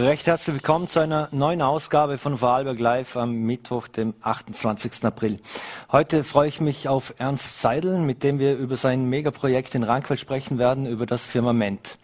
[0.00, 5.04] Recht herzlich willkommen zu einer neuen Ausgabe von Vorarlberg Live am Mittwoch, dem 28.
[5.04, 5.38] April.
[5.92, 10.16] Heute freue ich mich auf Ernst Seidel, mit dem wir über sein Megaprojekt in Rankwell
[10.16, 11.98] sprechen werden, über das Firmament.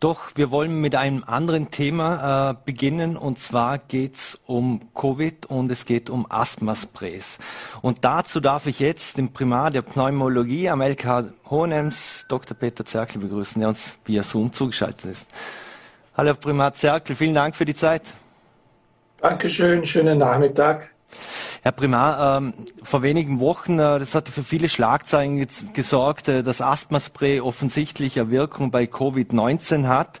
[0.00, 5.46] Doch wir wollen mit einem anderen Thema äh, beginnen und zwar geht es um Covid
[5.46, 7.38] und es geht um Asthmasprays.
[7.82, 12.56] Und dazu darf ich jetzt den Primar der Pneumologie am LK Hohenems, Dr.
[12.56, 15.28] Peter Zerkel, begrüßen, der uns via Zoom zugeschaltet ist.
[16.18, 18.12] Hallo Primar Zerkel, vielen Dank für die Zeit.
[19.20, 20.90] Dankeschön, schönen Nachmittag.
[21.62, 26.60] Herr Primar, ähm, vor wenigen Wochen, äh, das hatte für viele Schlagzeilen gesorgt, äh, dass
[26.60, 30.18] Asthmaspray offensichtliche Wirkung bei Covid-19 hat.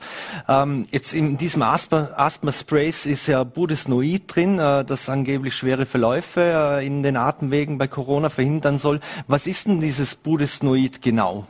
[0.48, 6.42] Ähm, jetzt in diesem Asthma, Asthmaspray ist ja Budesnoid drin, äh, das angeblich schwere Verläufe
[6.42, 9.00] äh, in den Atemwegen bei Corona verhindern soll.
[9.26, 11.48] Was ist denn dieses Budesnoid genau?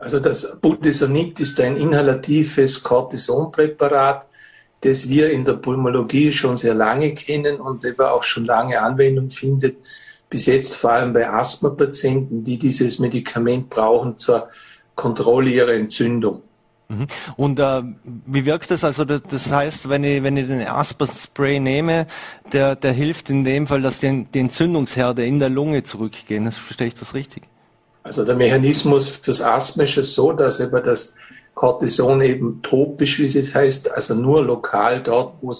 [0.00, 4.26] Also das Budesonid ist ein inhalatives Cortisonpräparat,
[4.80, 9.30] das wir in der Pulmologie schon sehr lange kennen und eben auch schon lange Anwendung
[9.30, 9.76] findet.
[10.30, 14.48] Bis jetzt vor allem bei Asthma-Patienten, die dieses Medikament brauchen zur
[14.94, 16.42] Kontrolle ihrer Entzündung.
[16.88, 17.06] Mhm.
[17.36, 17.82] Und äh,
[18.24, 18.84] wie wirkt das?
[18.84, 22.06] Also das, das, heißt, wenn ich, wenn ich den Asper-Spray nehme,
[22.52, 26.50] der, der hilft in dem Fall, dass die, die Entzündungsherde in der Lunge zurückgehen.
[26.50, 27.42] Verstehe ich das richtig?
[28.02, 31.14] Also der Mechanismus fürs Asthma ist so, dass eben das
[31.54, 35.52] Cortison eben topisch, wie es heißt, also nur lokal dort, wo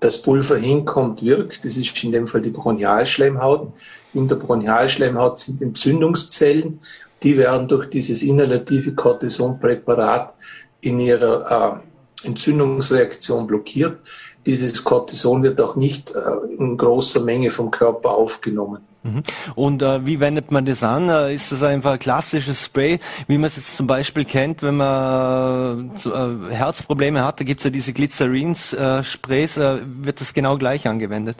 [0.00, 1.64] das Pulver hinkommt, wirkt.
[1.64, 3.72] Das ist in dem Fall die Bronchialschleimhaut.
[4.12, 6.80] In der Bronchialschleimhaut sind Entzündungszellen,
[7.22, 10.34] die werden durch dieses inhalative Cortisonpräparat
[10.82, 11.82] in ihrer
[12.22, 13.98] äh, Entzündungsreaktion blockiert.
[14.44, 16.20] Dieses Cortison wird auch nicht äh,
[16.58, 18.82] in großer Menge vom Körper aufgenommen.
[19.04, 19.22] Mhm.
[19.54, 21.10] Und äh, wie wendet man das an?
[21.10, 24.78] Äh, ist das einfach ein klassisches Spray, wie man es jetzt zum Beispiel kennt, wenn
[24.78, 27.38] man äh, äh Herzprobleme hat?
[27.38, 29.58] Da gibt es ja diese Glycerins-Sprays.
[29.58, 31.36] Äh, wird das genau gleich angewendet?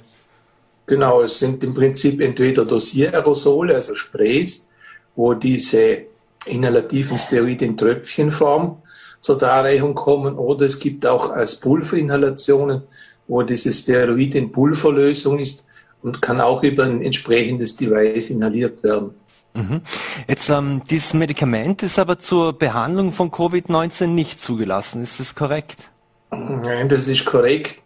[0.87, 4.69] Genau, es sind im Prinzip entweder Dosiererosole, also Sprays,
[5.17, 6.03] wo diese
[6.45, 8.83] inhalativen Steroide in Tröpfchenform
[9.21, 12.83] zur Darreichung kommen, oder es gibt auch als Pulverinhalationen,
[13.27, 15.65] wo diese Steroid in Pulverlösung ist
[16.05, 19.15] und kann auch über ein entsprechendes Device inhaliert werden.
[19.55, 19.81] Mhm.
[20.29, 25.03] Jetzt ähm, dieses Medikament ist aber zur Behandlung von Covid-19 nicht zugelassen.
[25.03, 25.91] Ist das korrekt?
[26.31, 27.83] Nein, das ist korrekt.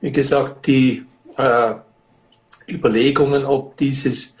[0.00, 1.04] Wie gesagt, die
[1.36, 1.74] äh,
[2.68, 4.36] Überlegungen, ob dieses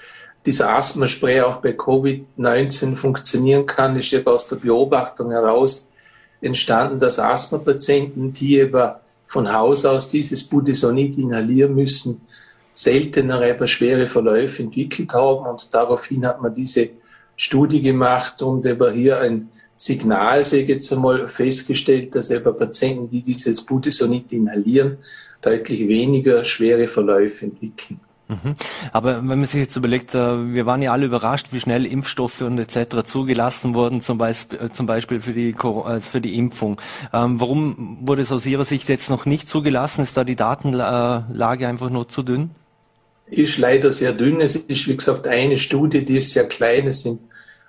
[0.46, 5.88] dieser Asthmaspray auch bei Covid-19 funktionieren kann, ist eben aus der Beobachtung heraus
[6.40, 8.92] entstanden, dass Asthma-Patienten, die eben
[9.26, 12.22] von Haus aus dieses Budesonid inhalieren müssen,
[12.78, 15.46] seltenere, aber schwere Verläufe entwickelt haben.
[15.46, 16.90] Und daraufhin hat man diese
[17.36, 23.10] Studie gemacht und eben hier ein Signal, sage ich jetzt einmal, festgestellt, dass eben Patienten,
[23.10, 24.98] die dieses Budesonid inhalieren,
[25.40, 28.00] deutlich weniger schwere Verläufe entwickeln.
[28.28, 28.54] Mhm.
[28.92, 32.42] Aber wenn man sich jetzt überlegt, äh, wir waren ja alle überrascht, wie schnell Impfstoffe
[32.42, 33.02] und etc.
[33.04, 36.80] zugelassen wurden, zum Beispiel, äh, zum Beispiel für, die, äh, für die Impfung.
[37.12, 40.02] Ähm, warum wurde es aus Ihrer Sicht jetzt noch nicht zugelassen?
[40.02, 42.50] Ist da die Datenlage einfach nur zu dünn?
[43.30, 44.40] Ist leider sehr dünn.
[44.40, 46.86] Es ist, wie gesagt, eine Studie, die ist sehr klein.
[46.86, 47.20] Es sind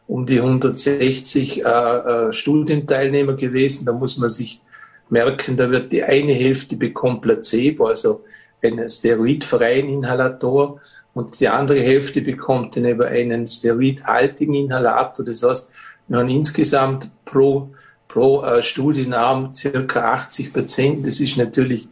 [0.08, 3.86] um die 160 äh, äh, Studienteilnehmer gewesen.
[3.86, 4.62] Da muss man sich
[5.10, 8.24] merken, da wird die eine Hälfte bekommt Placebo, also
[8.62, 10.82] ein steroidfreien Inhalator
[11.14, 15.26] und die andere Hälfte bekommt dann eben einen steroidhaltigen Inhalator.
[15.26, 15.70] Das heißt,
[16.08, 17.70] wir haben insgesamt pro,
[18.08, 21.04] pro äh, Studienarm circa 80 Patienten.
[21.04, 21.88] Das ist natürlich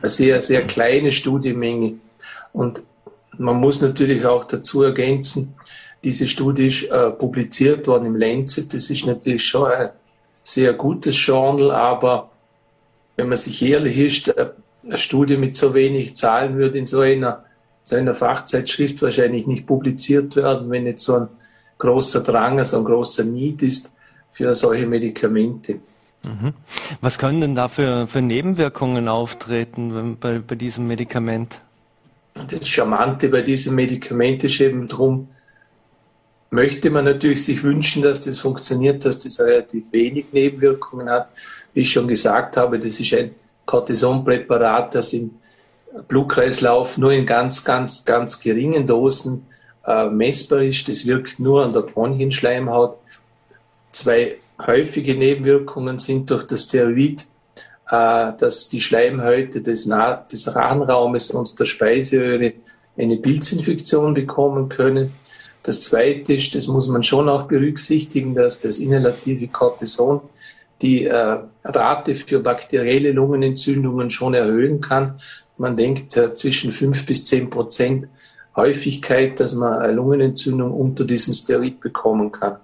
[0.00, 1.94] eine sehr, sehr kleine Studienmenge.
[2.52, 2.82] Und
[3.38, 5.54] man muss natürlich auch dazu ergänzen,
[6.04, 8.74] diese Studie ist äh, publiziert worden im Lancet.
[8.74, 9.90] Das ist natürlich schon ein
[10.42, 12.30] sehr gutes Journal, aber
[13.16, 14.50] wenn man sich ehrlich ist, äh,
[14.84, 17.44] eine Studie mit so wenig Zahlen würde in so einer,
[17.84, 21.28] so einer Fachzeitschrift wahrscheinlich nicht publiziert werden, wenn nicht so ein
[21.78, 23.92] großer Drang, so ein großer Need ist
[24.32, 25.74] für solche Medikamente.
[26.24, 26.52] Mhm.
[27.00, 31.60] Was können denn da für, für Nebenwirkungen auftreten bei, bei diesem Medikament?
[32.34, 35.28] Das Charmante bei diesem Medikament ist eben drum,
[36.50, 41.30] möchte man natürlich sich wünschen, dass das funktioniert, dass das relativ wenig Nebenwirkungen hat.
[41.72, 43.34] Wie ich schon gesagt habe, das ist ein
[43.64, 45.30] Cortisonpräparat, das im
[46.08, 49.46] Blutkreislauf nur in ganz, ganz, ganz geringen Dosen
[49.86, 50.88] äh, messbar ist.
[50.88, 52.98] Das wirkt nur an der Bronchienschleimhaut.
[53.90, 57.26] Zwei häufige Nebenwirkungen sind durch das Steroid
[57.92, 59.86] dass die Schleimhäute des,
[60.32, 62.54] des Rachenraumes und der Speiseröhre
[62.96, 65.12] eine Pilzinfektion bekommen können.
[65.62, 70.22] Das Zweite ist, das muss man schon auch berücksichtigen, dass das inhalative Cortison
[70.80, 75.20] die äh, Rate für bakterielle Lungenentzündungen schon erhöhen kann.
[75.58, 78.08] Man denkt äh, zwischen fünf bis zehn Prozent
[78.56, 82.56] Häufigkeit, dass man eine Lungenentzündung unter diesem Steroid bekommen kann.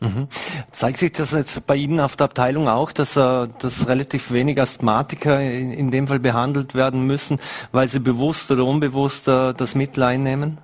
[0.00, 0.28] Mhm.
[0.72, 4.60] Zeigt sich das jetzt bei Ihnen auf der Abteilung auch, dass, äh, dass relativ wenig
[4.60, 7.38] Asthmatiker in, in, dem Fall behandelt werden müssen,
[7.72, 10.58] weil sie bewusst oder unbewusst äh, das Mittel einnehmen?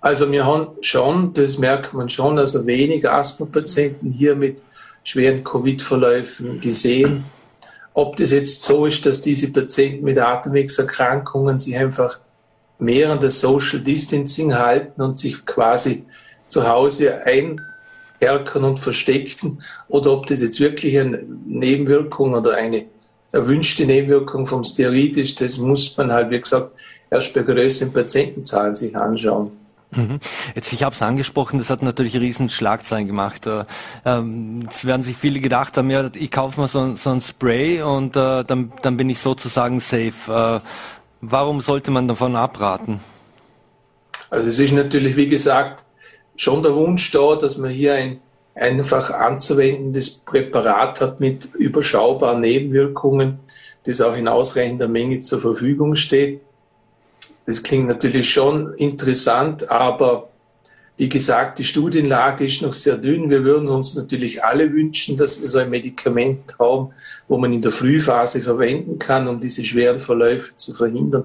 [0.00, 4.62] Also wir haben schon, das merkt man schon, also weniger Asthma-Patienten hier mit
[5.02, 7.24] schweren Covid-Verläufen gesehen.
[7.92, 12.18] Ob das jetzt so ist, dass diese Patienten mit Atemwegserkrankungen sich einfach
[12.78, 16.04] mehr an das Social Distancing halten und sich quasi
[16.48, 17.26] zu Hause
[18.20, 22.84] einherkern und verstecken, oder ob das jetzt wirklich eine Nebenwirkung oder eine
[23.32, 26.70] erwünschte Nebenwirkung vom Steroid ist, das muss man halt, wie gesagt,
[27.10, 29.50] erst bei größeren Patientenzahlen sich anschauen.
[29.92, 30.18] Mhm.
[30.54, 33.46] Jetzt, ich habe es angesprochen, das hat natürlich riesen Schlagzeilen gemacht.
[33.46, 33.64] Äh,
[34.04, 37.82] ähm, jetzt werden sich viele gedacht haben, ja, ich kaufe mal so, so ein Spray
[37.82, 40.12] und äh, dann, dann bin ich sozusagen safe.
[40.28, 40.60] Äh,
[41.20, 43.00] warum sollte man davon abraten?
[44.28, 45.85] Also es ist natürlich, wie gesagt,
[46.36, 48.20] schon der Wunsch da, dass man hier ein
[48.54, 53.38] einfach anzuwendendes Präparat hat mit überschaubaren Nebenwirkungen,
[53.84, 56.40] das auch in ausreichender Menge zur Verfügung steht.
[57.44, 60.30] Das klingt natürlich schon interessant, aber
[60.96, 63.28] wie gesagt, die Studienlage ist noch sehr dünn.
[63.28, 66.88] Wir würden uns natürlich alle wünschen, dass wir so ein Medikament haben,
[67.28, 71.24] wo man in der Frühphase verwenden kann, um diese schweren Verläufe zu verhindern.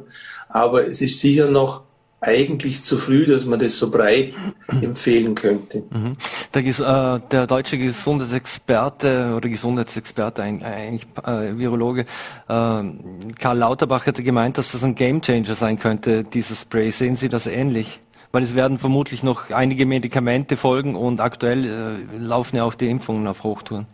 [0.49, 1.83] Aber es ist sicher noch
[2.21, 4.33] eigentlich zu früh, dass man das so breit
[4.81, 5.83] empfehlen könnte.
[5.89, 6.15] Mhm.
[6.53, 12.05] Der, äh, der, deutsche Gesundheitsexperte oder Gesundheitsexperte, eigentlich äh, Virologe, äh,
[12.47, 16.91] Karl Lauterbach hatte gemeint, dass das ein Gamechanger sein könnte, dieses Spray.
[16.91, 17.99] Sehen Sie das ähnlich?
[18.31, 22.89] Weil es werden vermutlich noch einige Medikamente folgen und aktuell äh, laufen ja auch die
[22.89, 23.87] Impfungen auf Hochtouren.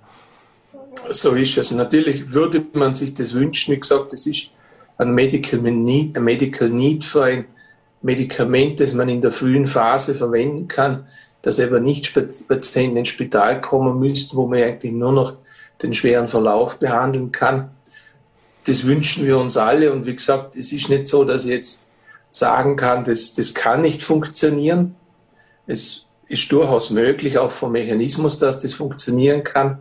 [1.11, 1.71] So ist es.
[1.71, 3.73] Natürlich würde man sich das wünschen.
[3.73, 4.51] Wie gesagt, es ist
[4.97, 7.45] ein Medical Need, ein Medical Need für ein
[8.01, 11.07] Medikament, das man in der frühen Phase verwenden kann,
[11.41, 12.13] dass eben nicht
[12.47, 15.37] Patienten ins Spital kommen müssten, wo man eigentlich nur noch
[15.81, 17.69] den schweren Verlauf behandeln kann.
[18.65, 19.93] Das wünschen wir uns alle.
[19.93, 21.91] Und wie gesagt, es ist nicht so, dass ich jetzt
[22.31, 24.95] sagen kann, das, das kann nicht funktionieren.
[25.65, 29.79] Es ist durchaus möglich, auch vom Mechanismus, dass das funktionieren kann.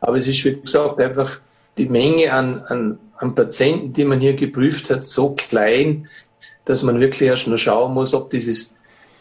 [0.00, 1.40] Aber es ist, wie gesagt, einfach
[1.78, 6.08] die Menge an, an, an Patienten, die man hier geprüft hat, so klein,
[6.66, 8.74] dass man wirklich erst nur schauen muss, ob dieses,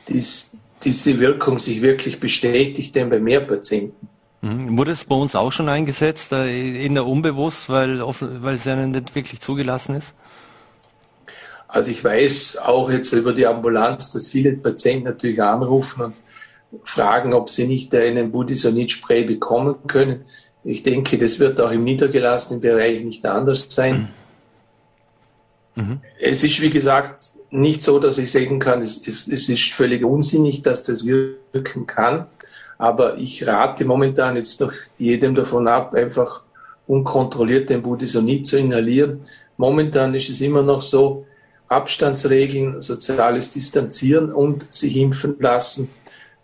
[0.10, 0.52] dies,
[0.84, 4.10] diese Wirkung sich wirklich bestätigt, denn bei mehr Patienten.
[4.42, 4.78] Mhm.
[4.78, 8.76] Wurde es bei uns auch schon eingesetzt, äh, in der unbewusst, weil, weil es ja
[8.76, 10.14] nicht wirklich zugelassen ist?
[11.68, 16.22] Also ich weiß auch jetzt über die Ambulanz, dass viele Patienten natürlich anrufen und
[16.84, 20.26] fragen, ob sie nicht einen Budesonid-Spray bekommen können.
[20.64, 24.10] Ich denke, das wird auch im niedergelassenen Bereich nicht anders sein.
[25.76, 26.00] Mhm.
[26.20, 30.04] Es ist, wie gesagt, nicht so, dass ich sagen kann, es, es, es ist völlig
[30.04, 32.26] unsinnig, dass das wirken kann.
[32.78, 36.42] Aber ich rate momentan jetzt noch jedem davon ab, einfach
[36.88, 39.22] unkontrolliert den Budesonid zu inhalieren.
[39.58, 41.26] Momentan ist es immer noch so,
[41.68, 45.90] Abstandsregeln, soziales Distanzieren und sich impfen lassen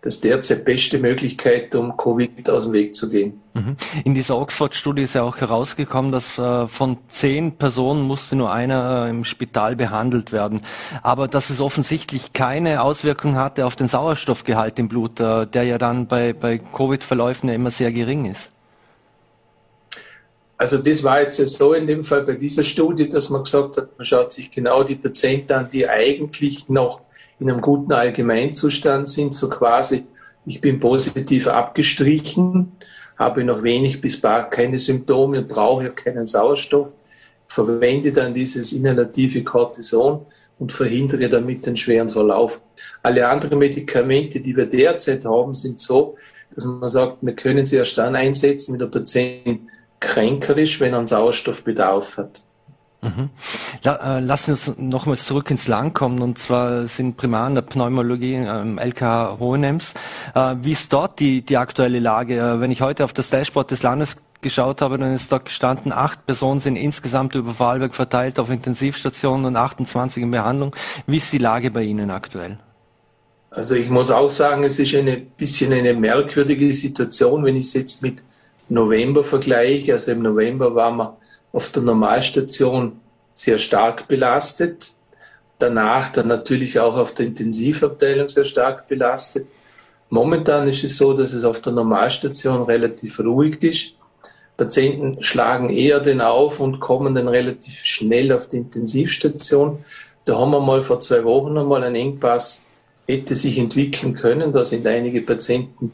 [0.02, 3.40] das derzeit beste Möglichkeit, um Covid aus dem Weg zu gehen.
[3.54, 3.76] Mhm.
[4.04, 9.06] In dieser Oxford-Studie ist ja auch herausgekommen, dass äh, von zehn Personen musste nur einer
[9.06, 10.62] äh, im Spital behandelt werden.
[11.04, 15.78] Aber dass es offensichtlich keine Auswirkung hatte auf den Sauerstoffgehalt im Blut, äh, der ja
[15.78, 18.50] dann bei, bei Covid-Verläufen ja immer sehr gering ist.
[20.58, 23.98] Also das war jetzt so in dem Fall bei dieser Studie, dass man gesagt hat,
[23.98, 27.02] man schaut sich genau die Patienten an, die eigentlich noch
[27.42, 30.06] in einem guten Allgemeinzustand sind, so quasi,
[30.46, 32.72] ich bin positiv abgestrichen,
[33.18, 36.94] habe noch wenig bis gar keine Symptome und brauche keinen Sauerstoff,
[37.48, 40.24] verwende dann dieses inhalative Cortison
[40.60, 42.62] und verhindere damit den schweren Verlauf.
[43.02, 46.16] Alle anderen Medikamente, die wir derzeit haben, sind so,
[46.54, 49.62] dass man sagt, wir können sie erst dann einsetzen, wenn der Patient
[50.00, 52.42] kränker ist, wenn er einen Sauerstoffbedarf hat.
[53.02, 53.30] Mhm.
[53.84, 58.36] Äh, lassen uns nochmals zurück ins Land kommen und zwar sind primar in der Pneumologie
[58.36, 59.96] im LKH Hohenems.
[60.36, 62.38] Äh, wie ist dort die, die aktuelle Lage?
[62.38, 65.92] Äh, wenn ich heute auf das Dashboard des Landes geschaut habe, dann ist dort gestanden,
[65.92, 70.76] acht Personen sind insgesamt über Vorarlberg verteilt auf Intensivstationen und 28 in Behandlung.
[71.08, 72.58] Wie ist die Lage bei Ihnen aktuell?
[73.50, 77.74] Also ich muss auch sagen, es ist ein bisschen eine merkwürdige Situation, wenn ich es
[77.74, 78.24] jetzt mit
[78.70, 79.94] November vergleiche.
[79.94, 81.18] Also im November waren wir
[81.54, 83.00] auf der Normalstation
[83.34, 84.94] sehr stark belastet.
[85.60, 89.48] Danach dann natürlich auch auf der Intensivabteilung sehr stark belastet.
[90.10, 93.96] Momentan ist es so, dass es auf der Normalstation relativ ruhig ist.
[94.58, 99.86] Patienten schlagen eher den auf und kommen dann relativ schnell auf die Intensivstation.
[100.26, 102.68] Da haben wir mal vor zwei Wochen einmal einen Engpass
[103.08, 104.54] hätte sich entwickeln können.
[104.54, 105.92] Da sind einige Patienten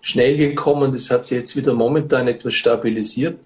[0.00, 0.92] schnell gekommen.
[0.92, 3.38] Das hat sich jetzt wieder momentan etwas stabilisiert.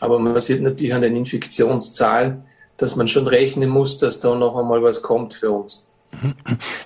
[0.00, 2.44] Aber man sieht natürlich an den Infektionszahlen,
[2.76, 5.88] dass man schon rechnen muss, dass da noch einmal was kommt für uns.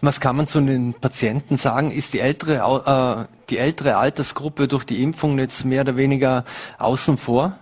[0.01, 1.91] Was kann man zu den Patienten sagen?
[1.91, 6.45] Ist die ältere, äh, die ältere Altersgruppe durch die Impfung jetzt mehr oder weniger
[6.79, 7.57] außen vor?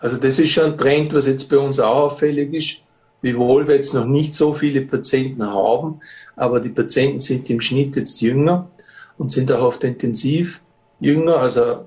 [0.00, 2.82] Also das ist schon ein Trend, was jetzt bei uns auch auffällig ist.
[3.20, 6.00] Wiewohl wir jetzt noch nicht so viele Patienten haben,
[6.36, 8.68] aber die Patienten sind im Schnitt jetzt jünger
[9.16, 10.60] und sind auch oft intensiv
[11.00, 11.38] jünger.
[11.38, 11.84] Also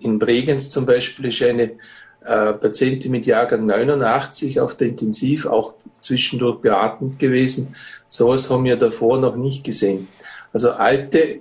[0.00, 1.72] in Bregenz zum Beispiel ist eine
[2.24, 7.74] äh, Patientin mit Jahrgang 89 auf der Intensiv auch zwischendurch beatmet gewesen.
[8.08, 10.08] So etwas haben wir davor noch nicht gesehen.
[10.52, 11.40] Also alte,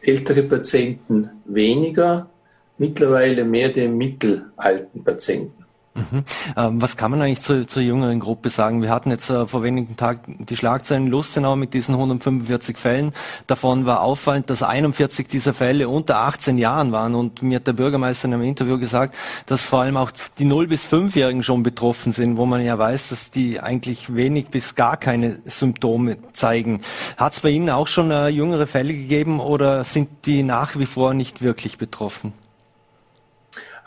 [0.00, 2.28] ältere Patienten weniger,
[2.76, 5.64] mittlerweile mehr den mittelalten Patienten.
[5.94, 6.24] Mhm.
[6.56, 8.82] Ähm, was kann man eigentlich zur, zur jüngeren Gruppe sagen?
[8.82, 13.12] Wir hatten jetzt äh, vor wenigen Tagen die Schlagzeilen Lustenau mit diesen 145 Fällen.
[13.46, 17.14] Davon war auffallend, dass 41 dieser Fälle unter 18 Jahren waren.
[17.14, 19.14] Und mir hat der Bürgermeister in einem Interview gesagt,
[19.46, 23.08] dass vor allem auch die 0- bis 5-Jährigen schon betroffen sind, wo man ja weiß,
[23.08, 26.82] dass die eigentlich wenig bis gar keine Symptome zeigen.
[27.16, 30.86] Hat es bei Ihnen auch schon äh, jüngere Fälle gegeben oder sind die nach wie
[30.86, 32.32] vor nicht wirklich betroffen?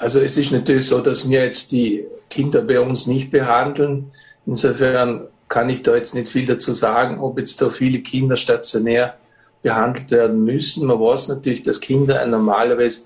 [0.01, 4.11] Also es ist natürlich so, dass wir jetzt die Kinder bei uns nicht behandeln.
[4.47, 9.13] Insofern kann ich da jetzt nicht viel dazu sagen, ob jetzt da viele Kinder stationär
[9.61, 10.87] behandelt werden müssen.
[10.87, 13.01] Man weiß natürlich, dass Kinder einen normalerweise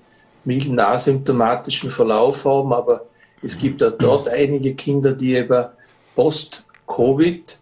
[0.46, 3.04] milden asymptomatischen Verlauf haben, aber
[3.42, 5.74] es gibt auch dort einige Kinder, die über
[6.14, 7.58] Post-Covid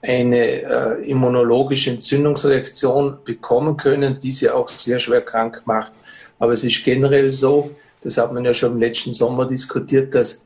[0.00, 5.90] eine äh, immunologische Entzündungsreaktion bekommen können, die sie auch sehr schwer krank macht.
[6.38, 7.74] Aber es ist generell so,
[8.06, 10.44] das hat man ja schon im letzten Sommer diskutiert, dass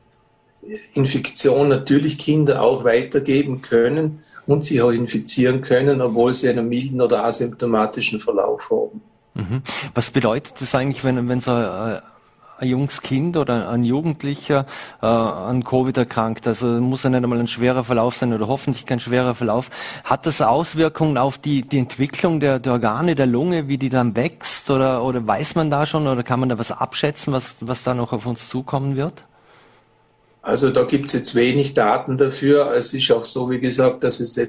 [0.95, 7.01] Infektion natürlich Kinder auch weitergeben können und sie auch infizieren können, obwohl sie einen milden
[7.01, 9.01] oder asymptomatischen Verlauf haben.
[9.35, 9.61] Mhm.
[9.93, 11.51] Was bedeutet das eigentlich, wenn, wenn so
[12.61, 14.65] ein, junges Kind oder ein Jugendlicher
[15.01, 16.47] äh, an Covid erkrankt?
[16.47, 19.69] Also muss ja nicht einmal ein schwerer Verlauf sein oder hoffentlich kein schwerer Verlauf.
[20.03, 24.15] Hat das Auswirkungen auf die, die Entwicklung der, der Organe der Lunge, wie die dann
[24.15, 24.69] wächst?
[24.69, 27.93] Oder, oder weiß man da schon oder kann man da was abschätzen, was, was da
[27.93, 29.23] noch auf uns zukommen wird?
[30.43, 32.73] Also da gibt es jetzt wenig Daten dafür.
[32.73, 34.39] Es ist auch so, wie gesagt, dass es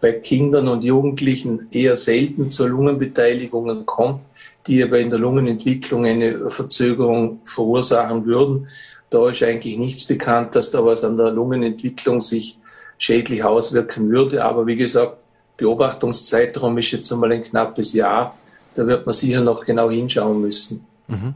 [0.00, 4.22] bei Kindern und Jugendlichen eher selten zu Lungenbeteiligungen kommt
[4.66, 8.68] die aber in der Lungenentwicklung eine Verzögerung verursachen würden.
[9.10, 12.58] Da ist eigentlich nichts bekannt, dass da was an der Lungenentwicklung sich
[12.98, 14.44] schädlich auswirken würde.
[14.44, 15.18] Aber wie gesagt,
[15.56, 18.36] Beobachtungszeitraum ist jetzt einmal ein knappes Jahr.
[18.74, 20.84] Da wird man sicher noch genau hinschauen müssen.
[21.08, 21.34] Mhm.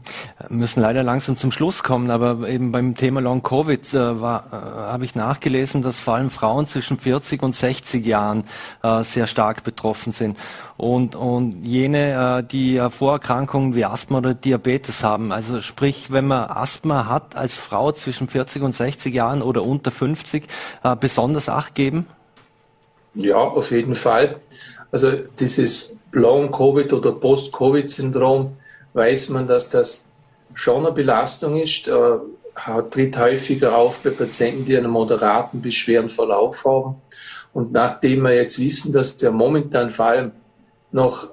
[0.49, 5.05] Müssen leider langsam zum Schluss kommen, aber eben beim Thema Long Covid äh, äh, habe
[5.05, 8.43] ich nachgelesen, dass vor allem Frauen zwischen 40 und 60 Jahren
[8.83, 10.37] äh, sehr stark betroffen sind
[10.75, 15.31] und und jene, äh, die Vorerkrankungen wie Asthma oder Diabetes haben.
[15.31, 19.91] Also sprich, wenn man Asthma hat als Frau zwischen 40 und 60 Jahren oder unter
[19.91, 20.47] 50,
[20.83, 22.07] äh, besonders Acht geben.
[23.13, 24.37] Ja, auf jeden Fall.
[24.91, 28.57] Also dieses Long Covid oder Post Covid Syndrom
[28.93, 30.05] weiß man, dass das
[30.53, 31.87] schon eine Belastung ist.
[31.87, 32.17] Äh,
[32.89, 36.95] tritt häufiger auf bei Patienten, die einen moderaten bis schweren Verlauf haben.
[37.53, 40.31] Und nachdem wir jetzt wissen, dass der momentan vor allem
[40.91, 41.29] noch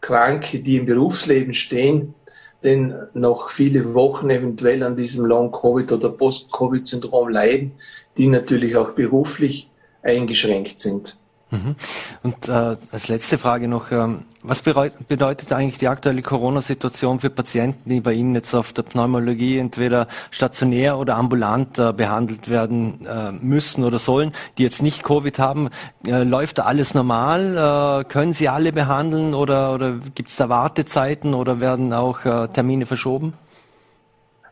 [0.00, 2.14] Kranke, die im Berufsleben stehen,
[2.62, 7.72] denn noch viele Wochen eventuell an diesem Long-Covid oder Post-Covid-Syndrom leiden,
[8.16, 9.70] die natürlich auch beruflich
[10.02, 11.16] eingeschränkt sind.
[11.50, 11.76] Mhm.
[12.24, 17.88] Und äh, als letzte Frage noch, ähm, was bedeutet eigentlich die aktuelle Corona-Situation für Patienten,
[17.88, 23.30] die bei Ihnen jetzt auf der Pneumologie entweder stationär oder ambulant äh, behandelt werden äh,
[23.30, 25.68] müssen oder sollen, die jetzt nicht Covid haben?
[26.04, 28.02] Äh, läuft da alles normal?
[28.02, 32.48] Äh, können Sie alle behandeln oder, oder gibt es da Wartezeiten oder werden auch äh,
[32.48, 33.34] Termine verschoben?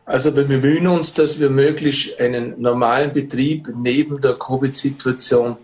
[0.05, 5.57] Also wir bemühen uns, dass wir möglichst einen normalen Betrieb neben der Covid-Situation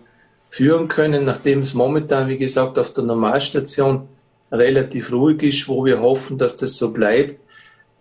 [0.52, 4.06] führen können, nachdem es momentan, wie gesagt, auf der Normalstation
[4.52, 7.40] relativ ruhig ist, wo wir hoffen, dass das so bleibt,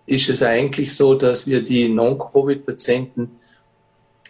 [0.05, 3.31] ist es eigentlich so, dass wir die Non-Covid-Patienten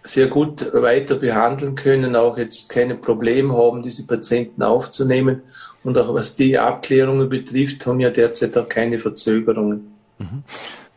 [0.03, 5.41] sehr gut weiter behandeln können, auch jetzt keine Probleme haben, diese Patienten aufzunehmen.
[5.83, 9.95] Und auch was die Abklärungen betrifft, haben wir derzeit auch keine Verzögerungen.
[10.19, 10.43] Mhm.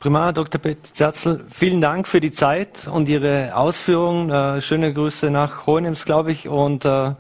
[0.04, 0.61] Primar Dr.
[0.61, 4.28] Peter Zerzel, vielen Dank für die Zeit und Ihre Ausführungen.
[4.28, 7.12] Äh, schöne Grüße nach Hohenems, glaube ich, und äh,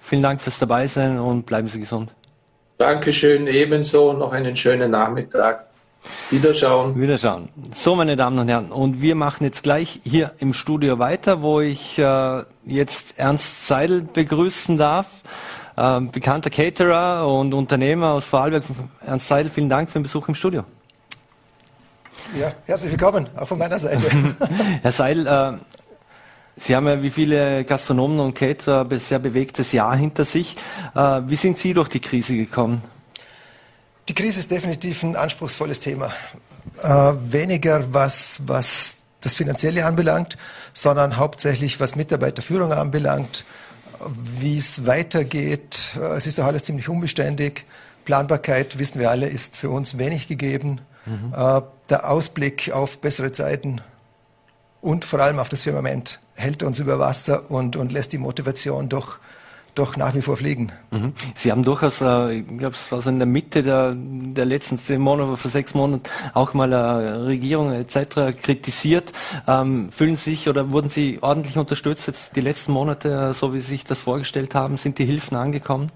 [0.00, 2.14] vielen Dank fürs Dabeisein und bleiben Sie gesund.
[2.78, 4.14] Dankeschön, ebenso.
[4.14, 5.66] Noch einen schönen Nachmittag.
[6.30, 6.98] Wiederschauen.
[6.98, 7.50] Wiederschauen.
[7.74, 11.60] So, meine Damen und Herren, und wir machen jetzt gleich hier im Studio weiter, wo
[11.60, 15.22] ich äh, jetzt Ernst Seidel begrüßen darf.
[15.76, 18.64] Äh, bekannter Caterer und Unternehmer aus Vorarlberg.
[19.06, 20.64] Ernst Seidel, vielen Dank für den Besuch im Studio.
[22.38, 24.06] Ja, herzlich willkommen, auch von meiner Seite.
[24.82, 25.52] Herr Seidel, äh,
[26.56, 30.56] Sie haben ja wie viele Gastronomen und Caterer ein sehr bewegtes Jahr hinter sich.
[30.94, 32.82] Äh, wie sind Sie durch die Krise gekommen?
[34.08, 36.12] Die Krise ist definitiv ein anspruchsvolles Thema.
[36.82, 40.36] Äh, weniger was, was das Finanzielle anbelangt,
[40.72, 43.44] sondern hauptsächlich was Mitarbeiterführung anbelangt,
[44.38, 45.96] wie es weitergeht.
[45.96, 47.64] Äh, es ist doch alles ziemlich unbeständig.
[48.04, 50.80] Planbarkeit, wissen wir alle, ist für uns wenig gegeben.
[51.06, 51.32] Mhm.
[51.90, 53.80] Äh, der Ausblick auf bessere Zeiten
[54.80, 58.88] und vor allem auf das Firmament hält uns über Wasser und, und lässt die Motivation
[58.88, 59.18] doch
[59.76, 60.72] doch nach wie vor fliegen.
[60.90, 61.12] Mhm.
[61.36, 64.78] Sie haben durchaus, äh, ich glaube, es war so in der Mitte der, der letzten
[64.78, 66.02] zehn Monate, vor sechs Monaten
[66.34, 68.36] auch mal eine Regierung etc.
[68.42, 69.12] kritisiert.
[69.46, 73.60] Ähm, fühlen Sie sich oder wurden Sie ordentlich unterstützt jetzt die letzten Monate, so wie
[73.60, 74.76] Sie sich das vorgestellt haben?
[74.76, 75.92] Sind die Hilfen angekommen?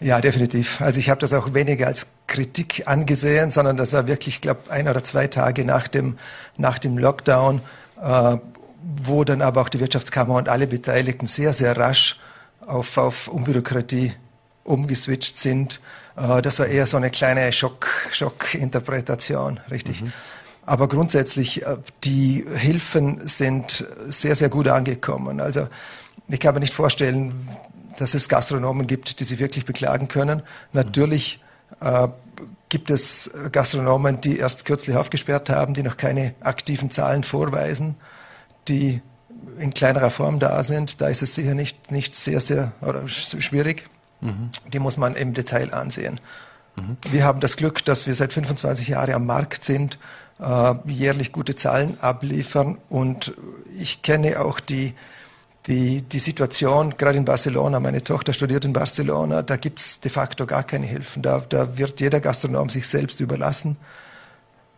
[0.00, 0.80] Ja, definitiv.
[0.80, 4.88] Also ich habe das auch weniger als Kritik angesehen, sondern das war wirklich, glaube ein
[4.88, 6.18] oder zwei Tage nach dem,
[6.56, 7.60] nach dem Lockdown,
[8.02, 8.36] äh,
[9.02, 12.18] wo dann aber auch die Wirtschaftskammer und alle Beteiligten sehr, sehr rasch
[12.66, 14.12] auf, auf Unbürokratie
[14.64, 15.80] umgeswitcht sind.
[16.16, 20.02] Äh, das war eher so eine kleine Schock, Schockinterpretation, richtig.
[20.02, 20.12] Mhm.
[20.66, 25.40] Aber grundsätzlich, äh, die Hilfen sind sehr, sehr gut angekommen.
[25.40, 25.68] Also
[26.28, 27.48] ich kann mir nicht vorstellen,
[27.96, 30.42] dass es Gastronomen gibt, die sich wirklich beklagen können.
[30.72, 31.40] Natürlich
[31.80, 32.08] äh,
[32.68, 37.96] gibt es Gastronomen, die erst kürzlich aufgesperrt haben, die noch keine aktiven Zahlen vorweisen,
[38.68, 39.00] die
[39.58, 43.88] in kleinerer Form da sind, da ist es sicher nicht, nicht sehr, sehr oder schwierig.
[44.20, 44.50] Mhm.
[44.72, 46.20] Die muss man im Detail ansehen.
[46.74, 46.96] Mhm.
[47.10, 49.98] Wir haben das Glück, dass wir seit 25 Jahren am Markt sind,
[50.40, 53.34] äh, jährlich gute Zahlen abliefern und
[53.78, 54.94] ich kenne auch die,
[55.66, 60.10] die, die Situation, gerade in Barcelona, meine Tochter studiert in Barcelona, da gibt es de
[60.10, 61.22] facto gar keine Hilfen.
[61.22, 63.76] Da, da wird jeder Gastronom sich selbst überlassen.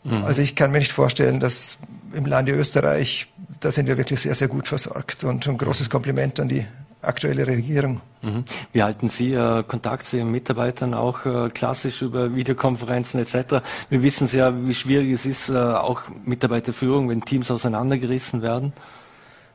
[0.05, 0.25] Mhm.
[0.25, 1.79] Also ich kann mir nicht vorstellen, dass
[2.15, 3.29] im Lande Österreich,
[3.61, 5.25] da sind wir wirklich sehr, sehr gut versorgt.
[5.25, 6.65] Und ein großes Kompliment an die
[7.03, 8.01] aktuelle Regierung.
[8.23, 8.45] Mhm.
[8.73, 13.63] Wie halten Sie äh, Kontakt zu Ihren Mitarbeitern auch äh, klassisch über Videokonferenzen etc.?
[13.91, 18.73] Wir wissen ja, wie schwierig es ist, äh, auch Mitarbeiterführung, wenn Teams auseinandergerissen werden.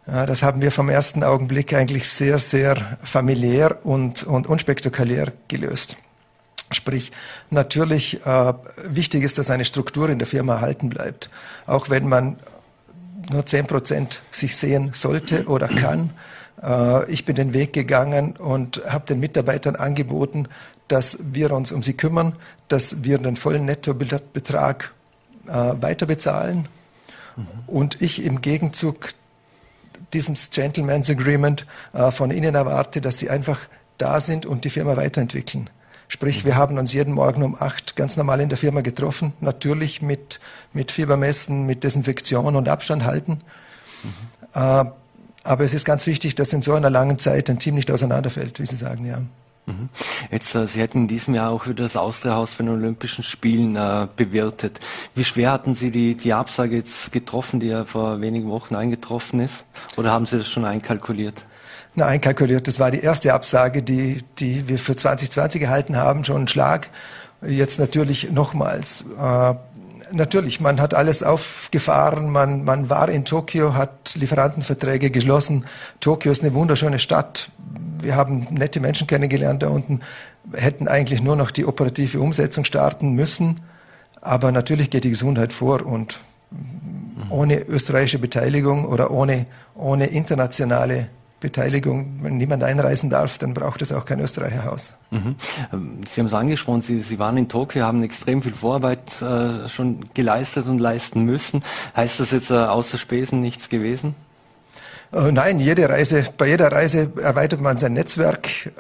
[0.06, 5.96] Das haben wir vom ersten Augenblick eigentlich sehr, sehr familiär und, und unspektakulär gelöst.
[6.72, 7.12] Sprich,
[7.50, 8.54] natürlich äh,
[8.86, 11.30] wichtig ist, dass eine Struktur in der Firma erhalten bleibt.
[11.68, 12.38] Auch wenn man
[13.32, 16.12] nur zehn Prozent sich sehen sollte oder kann.
[16.62, 20.48] Äh, ich bin den Weg gegangen und habe den Mitarbeitern angeboten,
[20.88, 22.34] dass wir uns um sie kümmern,
[22.68, 24.92] dass wir den vollen Nettobetrag
[25.48, 26.68] äh, weiter bezahlen
[27.36, 27.46] mhm.
[27.68, 29.12] und ich im Gegenzug
[30.14, 33.60] dieses Gentleman's Agreement äh, von ihnen erwarte, dass sie einfach
[33.98, 35.70] da sind und die Firma weiterentwickeln.
[36.08, 40.02] Sprich, wir haben uns jeden Morgen um acht ganz normal in der Firma getroffen, natürlich
[40.02, 40.40] mit,
[40.72, 43.40] mit Fiebermessen, mit Desinfektion und Abstand halten.
[44.04, 44.10] Mhm.
[44.54, 44.86] Äh,
[45.46, 48.60] aber es ist ganz wichtig, dass in so einer langen Zeit ein Team nicht auseinanderfällt,
[48.60, 49.22] wie Sie sagen, ja.
[49.66, 49.90] Mhm.
[50.32, 53.76] Jetzt, äh, Sie hätten in diesem Jahr auch wieder das Austria-Haus für den Olympischen Spielen
[53.76, 54.80] äh, bewirtet.
[55.16, 59.40] Wie schwer hatten Sie die, die Absage jetzt getroffen, die ja vor wenigen Wochen eingetroffen
[59.40, 59.66] ist?
[59.96, 61.46] Oder haben Sie das schon einkalkuliert?
[61.96, 62.68] na, einkalkuliert.
[62.68, 66.90] Das war die erste Absage, die, die wir für 2020 gehalten haben, schon ein Schlag.
[67.42, 69.06] Jetzt natürlich nochmals.
[69.20, 69.56] Äh,
[70.14, 75.66] natürlich, man hat alles aufgefahren, man, man war in Tokio, hat Lieferantenverträge geschlossen.
[76.00, 77.50] Tokio ist eine wunderschöne Stadt.
[78.00, 80.02] Wir haben nette Menschen kennengelernt da unten,
[80.54, 83.62] hätten eigentlich nur noch die operative Umsetzung starten müssen.
[84.22, 86.20] Aber natürlich geht die Gesundheit vor und
[87.30, 89.46] ohne österreichische Beteiligung oder ohne,
[89.76, 91.10] ohne internationale
[91.44, 92.20] Beteiligung.
[92.22, 94.94] Wenn niemand einreisen darf, dann braucht es auch kein Österreicherhaus.
[95.12, 95.36] Mhm.
[95.74, 99.68] Ähm, Sie haben es angesprochen, Sie, Sie waren in Tokio, haben extrem viel Vorarbeit äh,
[99.68, 101.62] schon geleistet und leisten müssen.
[101.96, 104.16] Heißt das jetzt äh, außer Spesen nichts gewesen?
[105.12, 108.72] Äh, nein, jede Reise, bei jeder Reise erweitert man sein Netzwerk, äh,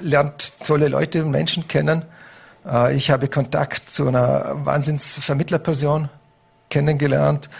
[0.00, 2.06] lernt tolle Leute und Menschen kennen.
[2.66, 6.08] Äh, ich habe Kontakt zu einer Wahnsinnsvermittlerperson
[6.70, 7.50] kennengelernt.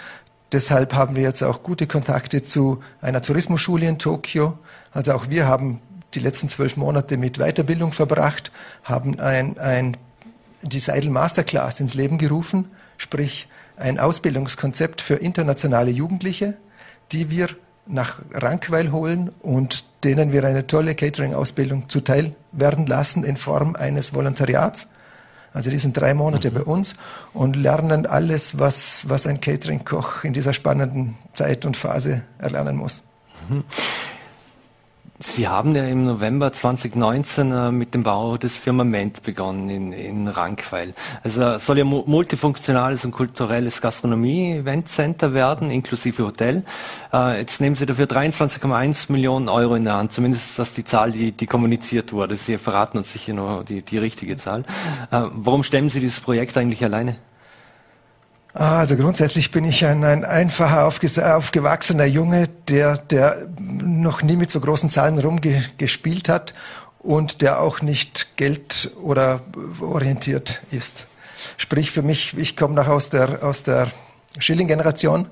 [0.53, 4.59] Deshalb haben wir jetzt auch gute Kontakte zu einer Tourismusschule in Tokio.
[4.93, 5.81] Also auch wir haben
[6.15, 8.51] die letzten zwölf Monate mit Weiterbildung verbracht,
[8.83, 9.97] haben ein, ein,
[10.63, 16.57] die Seidel Masterclass ins Leben gerufen, sprich ein Ausbildungskonzept für internationale Jugendliche,
[17.13, 17.49] die wir
[17.87, 24.15] nach Rankweil holen und denen wir eine tolle Catering-Ausbildung zuteil werden lassen in Form eines
[24.15, 24.89] Volontariats.
[25.53, 26.55] Also die sind drei Monate mhm.
[26.55, 26.95] bei uns
[27.33, 33.03] und lernen alles, was, was ein Catering-Koch in dieser spannenden Zeit und Phase erlernen muss.
[35.21, 40.29] Sie haben ja im November 2019 äh, mit dem Bau des Firmament begonnen in, in
[40.29, 40.95] Rankweil.
[41.25, 46.63] Also soll ja multifunktionales und kulturelles Gastronomie-Event-Center werden, inklusive Hotel.
[47.13, 50.13] Äh, jetzt nehmen Sie dafür 23,1 Millionen Euro in der Hand.
[50.13, 52.37] Zumindest ist das die Zahl, die, die kommuniziert wurde.
[52.37, 54.61] Sie verraten uns sicher nur die, die richtige Zahl.
[55.11, 57.17] Äh, warum stemmen Sie dieses Projekt eigentlich alleine?
[58.55, 64.51] Ah, also grundsätzlich bin ich ein, ein einfacher, aufgewachsener Junge, der, der noch nie mit
[64.51, 66.55] so großen Zahlen rumgespielt hat
[66.99, 69.41] und der auch nicht Geld oder
[69.81, 71.07] orientiert ist.
[71.57, 73.91] Sprich für mich, ich komme noch aus der, aus der
[74.39, 75.29] Schilling-Generation.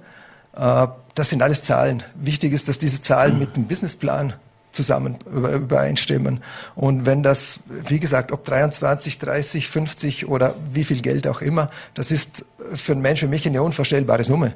[0.54, 2.02] Äh, das sind alles Zahlen.
[2.14, 4.34] Wichtig ist, dass diese Zahlen mit dem Businessplan
[4.76, 6.40] zusammen übereinstimmen.
[6.74, 11.70] Und wenn das, wie gesagt, ob 23, 30, 50 oder wie viel Geld auch immer,
[11.94, 14.52] das ist für einen Menschen wie mich eine unvorstellbare Summe.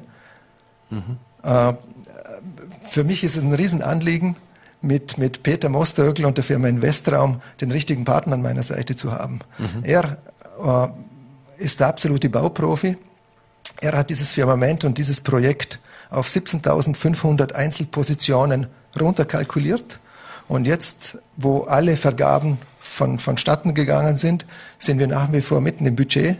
[0.89, 1.17] Mhm.
[1.43, 1.73] Äh,
[2.89, 4.35] für mich ist es ein Riesenanliegen,
[4.81, 9.11] mit, mit Peter Mostögl und der Firma Investraum den richtigen Partner an meiner Seite zu
[9.11, 9.39] haben.
[9.57, 9.83] Mhm.
[9.83, 10.17] Er
[10.63, 12.97] äh, ist der absolute Bauprofi.
[13.79, 15.79] Er hat dieses Firmament und dieses Projekt
[16.09, 18.67] auf 17.500 Einzelpositionen
[18.99, 19.99] runterkalkuliert
[20.51, 24.45] und jetzt, wo alle Vergaben von, vonstatten gegangen sind,
[24.79, 26.39] sind wir nach wie vor mitten im Budget.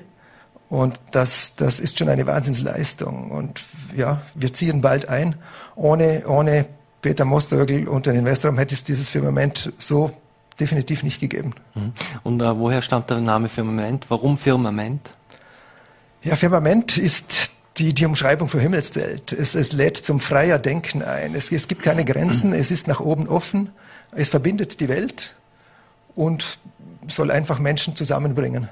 [0.68, 3.32] Und das, das ist schon eine Wahnsinnsleistung.
[3.32, 3.64] Und
[3.96, 5.36] ja, wir ziehen bald ein.
[5.78, 6.66] Ohne, ohne
[7.02, 10.12] Peter Mostögl und den Investoren hätte es dieses Firmament so
[10.60, 11.54] definitiv nicht gegeben.
[11.74, 11.94] Mhm.
[12.24, 14.08] Und äh, woher stammt der Name Firmament?
[14.10, 15.10] Warum Firmament?
[16.22, 19.32] Ja, Firmament ist die, die Umschreibung für Himmelszelt.
[19.32, 21.34] Es, es lädt zum freier Denken ein.
[21.34, 23.70] Es, es gibt keine Grenzen, es ist nach oben offen.
[24.14, 25.36] Es verbindet die Welt
[26.16, 26.60] und
[27.08, 28.70] soll einfach Menschen zusammenbringen.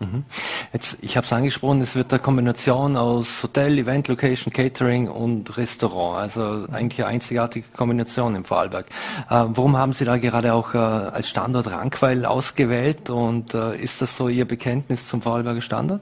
[0.00, 0.24] Mhm.
[0.72, 5.56] Jetzt, ich habe es angesprochen, es wird eine Kombination aus Hotel, Event, Location, Catering und
[5.58, 6.18] Restaurant.
[6.18, 8.86] Also eigentlich eine einzigartige Kombination im Vorarlberg.
[8.86, 8.90] Äh,
[9.28, 14.16] warum haben Sie da gerade auch äh, als Standort Rankweil ausgewählt und äh, ist das
[14.16, 16.00] so Ihr Bekenntnis zum Vorarlberger Standort?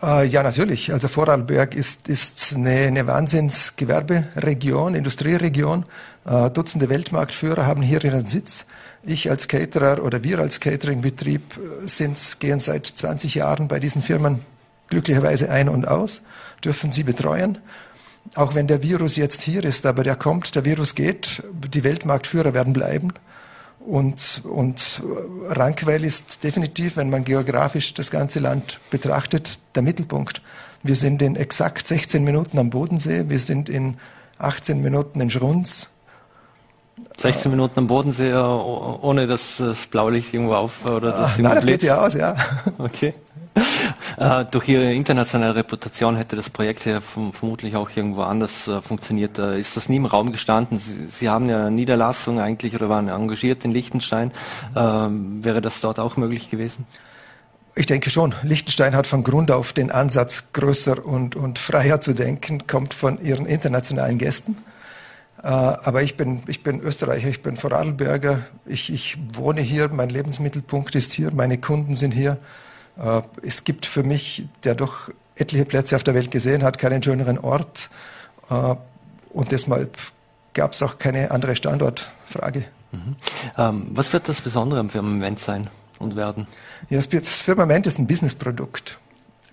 [0.00, 0.92] Äh, ja, natürlich.
[0.92, 5.84] Also Vorarlberg ist, ist eine, eine Wahnsinnsgewerberegion, Industrieregion.
[6.24, 8.66] Äh, Dutzende Weltmarktführer haben hier ihren Sitz.
[9.02, 14.02] Ich als Caterer oder wir als Cateringbetrieb äh, sind, gehen seit 20 Jahren bei diesen
[14.02, 14.40] Firmen
[14.88, 16.22] glücklicherweise ein und aus,
[16.64, 17.58] dürfen sie betreuen.
[18.34, 22.54] Auch wenn der Virus jetzt hier ist, aber der kommt, der Virus geht, die Weltmarktführer
[22.54, 23.12] werden bleiben.
[23.86, 25.02] Und, und
[25.48, 30.40] Rankweil ist definitiv, wenn man geografisch das ganze Land betrachtet, der Mittelpunkt.
[30.82, 33.96] Wir sind in exakt 16 Minuten am Bodensee, wir sind in
[34.38, 35.88] 18 Minuten in Schrunz.
[37.16, 41.66] 16 Minuten am Bodensee, ohne dass das Blaulicht irgendwo auf oder das, Ach, nein, das
[41.66, 42.36] geht ja aus, ja.
[42.78, 43.14] Okay.
[44.16, 49.38] Äh, durch Ihre internationale Reputation hätte das Projekt ja vermutlich auch irgendwo anders äh, funktioniert.
[49.38, 50.78] Äh, ist das nie im Raum gestanden?
[50.78, 54.32] Sie, Sie, haben ja Niederlassung eigentlich oder waren engagiert in Liechtenstein.
[54.74, 56.86] Ähm, wäre das dort auch möglich gewesen?
[57.74, 58.34] Ich denke schon.
[58.42, 63.20] Liechtenstein hat von Grund auf den Ansatz, größer und, und freier zu denken, kommt von
[63.20, 64.58] ihren internationalen Gästen.
[65.42, 70.08] Äh, aber ich bin, ich bin Österreicher, ich bin Vorarlberger, ich, ich wohne hier, mein
[70.08, 72.38] Lebensmittelpunkt ist hier, meine Kunden sind hier.
[72.96, 77.02] Äh, es gibt für mich, der doch etliche Plätze auf der Welt gesehen hat, keinen
[77.02, 77.90] schöneren Ort.
[78.50, 78.76] Äh,
[79.30, 79.96] und deshalb
[80.54, 82.64] gab es auch keine andere Standortfrage.
[82.92, 83.16] Mhm.
[83.58, 86.46] Ähm, was wird das Besondere am Firmament sein und werden?
[86.90, 88.98] Ja, das Firmament ist ein Businessprodukt.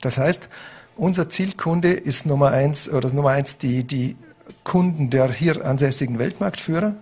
[0.02, 0.50] Das heißt,
[0.98, 4.18] unser Zielkunde ist Nummer eins oder Nummer eins die, die
[4.64, 6.96] Kunden der hier ansässigen Weltmarktführer,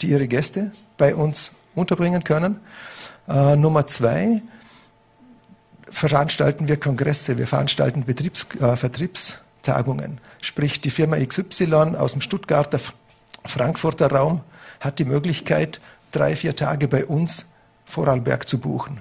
[0.00, 2.60] die ihre Gäste bei uns unterbringen können.
[3.28, 4.42] Äh, Nummer zwei
[5.90, 10.18] veranstalten wir Kongresse, wir veranstalten Betriebs, äh, Vertriebstagungen.
[10.40, 12.80] Sprich, die Firma XY aus dem Stuttgarter,
[13.44, 14.40] Frankfurter Raum
[14.80, 17.46] hat die Möglichkeit, drei, vier Tage bei uns
[17.84, 19.00] Vorarlberg zu buchen.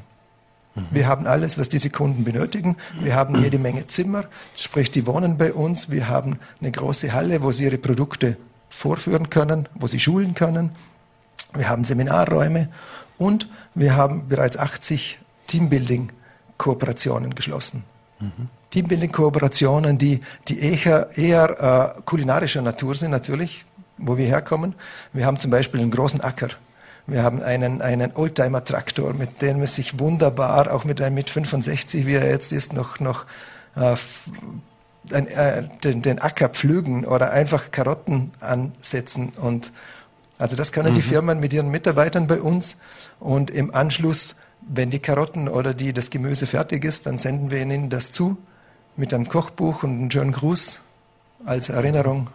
[0.91, 2.77] Wir haben alles, was diese Kunden benötigen.
[3.01, 5.89] Wir haben jede Menge Zimmer, sprich, die wohnen bei uns.
[5.89, 8.37] Wir haben eine große Halle, wo sie ihre Produkte
[8.69, 10.71] vorführen können, wo sie schulen können.
[11.53, 12.69] Wir haben Seminarräume
[13.17, 16.11] und wir haben bereits 80 Teambuilding
[16.57, 17.83] Kooperationen geschlossen.
[18.19, 18.49] Mhm.
[18.71, 23.65] Teambuilding-Kooperationen, die, die eher, eher äh, kulinarischer Natur sind natürlich,
[23.97, 24.75] wo wir herkommen.
[25.11, 26.49] Wir haben zum Beispiel einen großen Acker.
[27.09, 32.05] Wir haben einen, einen Oldtimer-Traktor, mit dem es sich wunderbar, auch mit einem mit 65,
[32.05, 33.25] wie er jetzt ist, noch, noch
[33.75, 33.95] äh,
[35.11, 39.31] ein, äh, den, den Acker pflügen oder einfach Karotten ansetzen.
[39.39, 39.71] Und
[40.37, 40.95] also das können mhm.
[40.95, 42.77] die Firmen mit ihren Mitarbeitern bei uns
[43.19, 47.61] und im Anschluss Wenn die Karotten oder die, das Gemüse fertig ist, dann senden wir
[47.61, 48.37] ihnen das zu
[48.95, 50.81] mit einem Kochbuch und einem schönen Gruß
[51.45, 52.29] als Erinnerung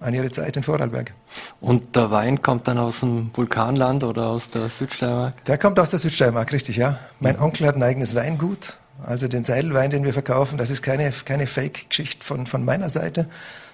[0.00, 1.12] an ihre Zeit in Vorarlberg.
[1.60, 5.44] Und der Wein kommt dann aus dem Vulkanland oder aus der Südsteiermark?
[5.44, 6.98] Der kommt aus der Südsteiermark, richtig, ja.
[7.20, 8.76] Mein Onkel hat ein eigenes Weingut.
[9.04, 13.26] Also den Seidelwein, den wir verkaufen, das ist keine, keine Fake-Geschichte von, von meiner Seite,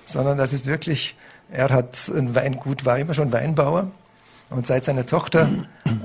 [0.05, 1.17] sondern das ist wirklich,
[1.51, 3.91] er hat ein Weingut, war immer schon Weinbauer.
[4.49, 5.49] Und seit seine Tochter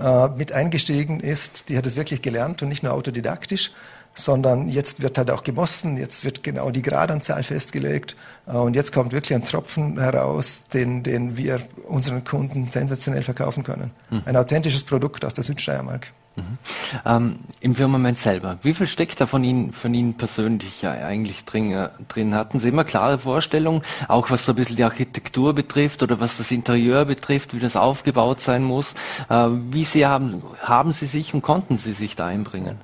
[0.04, 3.72] äh, mit eingestiegen ist, die hat es wirklich gelernt und nicht nur autodidaktisch,
[4.16, 8.16] sondern jetzt wird halt auch gemossen, jetzt wird genau die Gradanzahl festgelegt
[8.48, 13.64] äh, und jetzt kommt wirklich ein Tropfen heraus, den, den wir unseren Kunden sensationell verkaufen
[13.64, 13.92] können.
[14.10, 14.22] Mhm.
[14.26, 16.08] Ein authentisches Produkt aus der Südsteiermark.
[16.38, 16.58] Mhm.
[17.06, 21.46] Ähm, Im Firmament selber, wie viel steckt da von Ihnen, von Ihnen persönlich ja eigentlich
[21.46, 22.36] drin, äh, drin?
[22.36, 26.38] Hatten Sie immer klare Vorstellungen, auch was so ein bisschen die Architektur betrifft oder was
[26.38, 28.94] das Interieur betrifft, wie das aufgebaut sein muss?
[29.30, 32.80] Äh, wie sehr haben, haben Sie sich und konnten Sie sich da einbringen?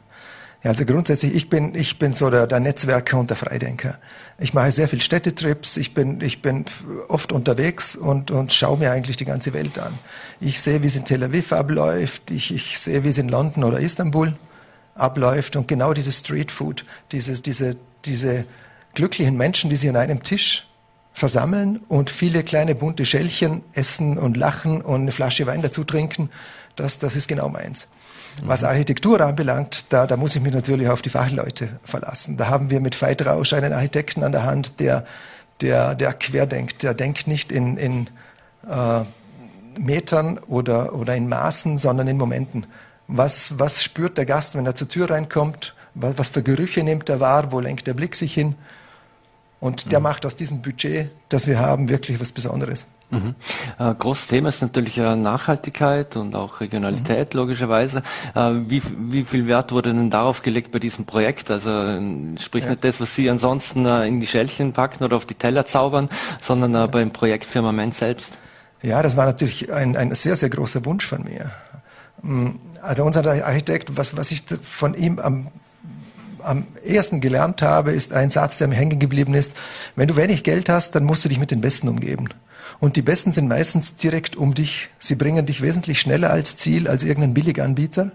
[0.64, 3.98] Ja, also grundsätzlich, ich bin, ich bin so der, der Netzwerker und der Freidenker.
[4.38, 6.66] Ich mache sehr viel Städtetrips, ich bin, ich bin
[7.08, 9.98] oft unterwegs und, und schaue mir eigentlich die ganze Welt an.
[10.40, 13.64] Ich sehe, wie es in Tel Aviv abläuft, ich, ich sehe, wie es in London
[13.64, 14.36] oder Istanbul
[14.94, 18.46] abläuft und genau dieses Streetfood, dieses, diese, diese
[18.94, 20.68] glücklichen Menschen, die sich an einem Tisch
[21.14, 26.30] versammeln und viele kleine bunte Schälchen essen und lachen und eine Flasche Wein dazu trinken,
[26.76, 27.88] das, das ist genau meins.
[28.44, 32.38] Was Architektur anbelangt, da, da muss ich mich natürlich auf die Fachleute verlassen.
[32.38, 35.06] Da haben wir mit Veit Rausch einen Architekten an der Hand, der,
[35.60, 36.84] der, der querdenkt.
[36.84, 38.08] Der denkt nicht in, in
[38.68, 39.02] äh,
[39.80, 42.66] Metern oder, oder in Maßen, sondern in Momenten.
[43.08, 45.76] Was, was spürt der Gast, wenn er zur Tür reinkommt?
[45.94, 47.52] Was, was für Gerüche nimmt er wahr?
[47.52, 48.56] Wo lenkt der Blick sich hin?
[49.62, 50.04] Und der mhm.
[50.04, 52.88] macht aus diesem Budget, das wir haben, wirklich was Besonderes.
[53.12, 53.36] Mhm.
[53.78, 57.42] Äh, großes Thema ist natürlich äh, Nachhaltigkeit und auch Regionalität mhm.
[57.42, 58.02] logischerweise.
[58.34, 61.52] Äh, wie, wie viel Wert wurde denn darauf gelegt bei diesem Projekt?
[61.52, 62.02] Also äh,
[62.40, 62.72] sprich ja.
[62.72, 66.10] nicht das, was Sie ansonsten äh, in die Schälchen packen oder auf die Teller zaubern,
[66.42, 66.88] sondern ja.
[66.88, 68.40] beim Projekt Firmament selbst.
[68.82, 71.52] Ja, das war natürlich ein, ein sehr, sehr großer Wunsch von mir.
[72.24, 75.50] Mm, also unser Architekt, was, was ich von ihm am
[76.44, 79.52] am ehesten gelernt habe, ist ein Satz, der mir hängen geblieben ist.
[79.96, 82.30] Wenn du wenig Geld hast, dann musst du dich mit den Besten umgeben.
[82.80, 84.90] Und die Besten sind meistens direkt um dich.
[85.00, 88.12] Sie bringen dich wesentlich schneller als Ziel als irgendein Billiganbieter,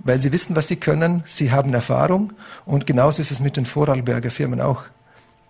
[0.00, 1.22] weil sie wissen, was sie können.
[1.26, 2.32] Sie haben Erfahrung.
[2.66, 4.84] Und genauso ist es mit den Vorarlberger Firmen auch.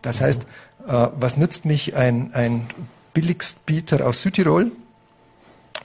[0.02, 0.42] Das heißt,
[0.87, 2.66] äh, was nützt mich ein, ein
[3.14, 4.70] Billigstbieter aus Südtirol?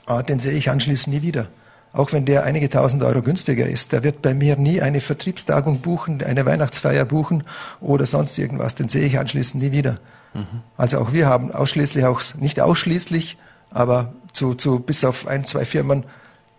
[0.06, 1.48] Äh, den sehe ich anschließend nie wieder
[1.94, 5.80] auch wenn der einige tausend Euro günstiger ist, der wird bei mir nie eine Vertriebstagung
[5.80, 7.44] buchen, eine Weihnachtsfeier buchen
[7.80, 8.74] oder sonst irgendwas.
[8.74, 10.00] Den sehe ich anschließend nie wieder.
[10.34, 10.62] Mhm.
[10.76, 13.38] Also auch wir haben ausschließlich auch, nicht ausschließlich,
[13.70, 16.04] aber zu, zu bis auf ein, zwei Firmen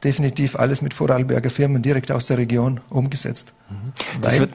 [0.06, 3.52] definitiv alles mit Vorarlberger Firmen direkt aus der Region umgesetzt.
[3.70, 4.40] Mhm.
[4.40, 4.54] Wird,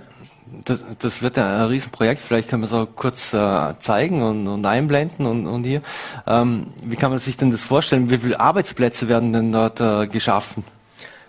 [0.64, 4.66] das, das, wird ein Riesenprojekt, vielleicht können wir es auch kurz äh, zeigen und, und,
[4.66, 5.82] einblenden und, und hier.
[6.26, 8.10] Ähm, wie kann man sich denn das vorstellen?
[8.10, 10.64] Wie viele Arbeitsplätze werden denn dort äh, geschaffen?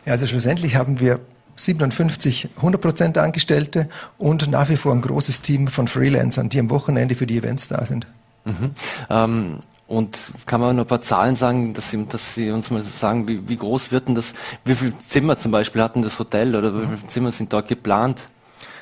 [0.05, 1.19] Ja, also schlussendlich haben wir
[1.55, 7.15] 57 100% Angestellte und nach wie vor ein großes Team von Freelancern, die am Wochenende
[7.15, 8.07] für die Events da sind.
[8.45, 8.71] Mhm.
[9.09, 12.81] Ähm, und kann man nur ein paar Zahlen sagen, dass Sie, dass Sie uns mal
[12.81, 16.55] sagen, wie, wie groß wird denn das, wie viele Zimmer zum Beispiel hatten das Hotel
[16.55, 18.21] oder wie viele Zimmer sind dort geplant?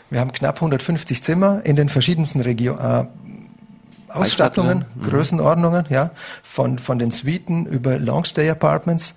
[0.09, 2.79] Wir haben knapp 150 Zimmer in den verschiedensten Regionen.
[2.79, 3.05] Äh,
[4.09, 5.03] Ausstattungen, mhm.
[5.03, 6.11] Größenordnungen, ja,
[6.43, 9.13] von, von den Suiten über Longstay Apartments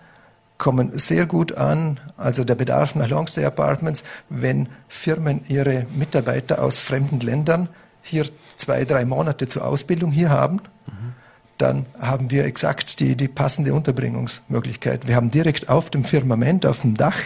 [0.59, 1.98] kommen sehr gut an.
[2.16, 7.68] Also der Bedarf nach Longstay Apartments, wenn Firmen ihre Mitarbeiter aus fremden Ländern
[8.02, 8.26] hier
[8.57, 11.14] zwei, drei Monate zur Ausbildung hier haben, mhm.
[11.59, 15.09] dann haben wir exakt die, die passende Unterbringungsmöglichkeit.
[15.09, 17.16] Wir haben direkt auf dem Firmament, auf dem Dach,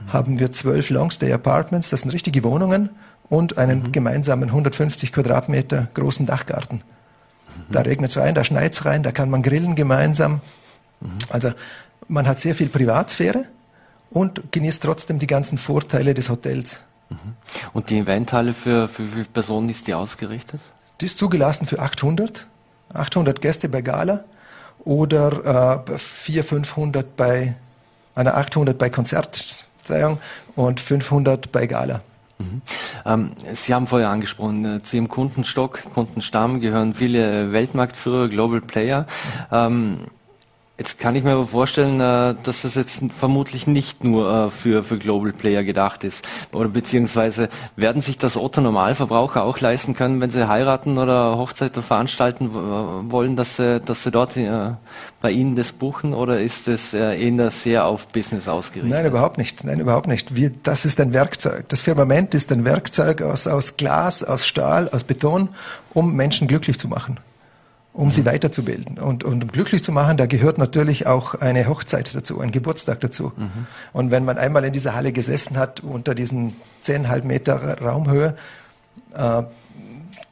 [0.00, 0.12] mhm.
[0.12, 2.90] haben wir zwölf Longstay Apartments, das sind richtige Wohnungen
[3.32, 3.92] und einen mhm.
[3.92, 6.82] gemeinsamen 150 Quadratmeter großen Dachgarten.
[7.70, 10.42] Da regnet es rein, da schneit es rein, da kann man grillen gemeinsam.
[11.00, 11.08] Mhm.
[11.30, 11.52] Also
[12.08, 13.46] man hat sehr viel Privatsphäre
[14.10, 16.82] und genießt trotzdem die ganzen Vorteile des Hotels.
[17.08, 17.16] Mhm.
[17.72, 20.60] Und die Eventhalle für, für wie viele Personen ist die ausgerichtet?
[21.00, 22.46] Die ist zugelassen für 800.
[22.92, 24.24] 800 Gäste bei Gala
[24.84, 27.54] oder äh, 400, 500 bei,
[28.14, 30.18] einer 800 bei Konzertzeihung
[30.54, 32.02] und 500 bei Gala.
[32.42, 32.62] Mhm.
[33.04, 39.06] Ähm, Sie haben vorher angesprochen, äh, zu Ihrem Kundenstock, Kundenstamm gehören viele Weltmarktführer, Global Player.
[39.50, 40.00] Ähm,
[40.78, 44.82] Jetzt kann ich mir aber vorstellen, äh, dass das jetzt vermutlich nicht nur äh, für,
[44.82, 46.26] für Global Player gedacht ist.
[46.50, 51.82] Oder beziehungsweise werden sich das Otto Normalverbraucher auch leisten können, wenn sie heiraten oder Hochzeiten
[51.82, 54.72] veranstalten wollen, dass sie, dass sie dort äh,
[55.20, 58.98] bei Ihnen das buchen oder ist es eher sehr auf Business ausgerichtet?
[58.98, 59.64] Nein, überhaupt nicht.
[59.64, 60.34] Nein, überhaupt nicht.
[60.34, 61.68] Wir, das ist ein Werkzeug.
[61.68, 65.50] Das Firmament ist ein Werkzeug aus, aus Glas, aus Stahl, aus Beton,
[65.92, 67.20] um Menschen glücklich zu machen
[67.92, 68.98] um sie weiterzubilden.
[68.98, 73.00] Und, und um glücklich zu machen, da gehört natürlich auch eine Hochzeit dazu, ein Geburtstag
[73.00, 73.32] dazu.
[73.36, 73.66] Mhm.
[73.92, 78.34] Und wenn man einmal in dieser Halle gesessen hat, unter diesen zehneinhalb Meter Raumhöhe,
[79.14, 79.42] äh,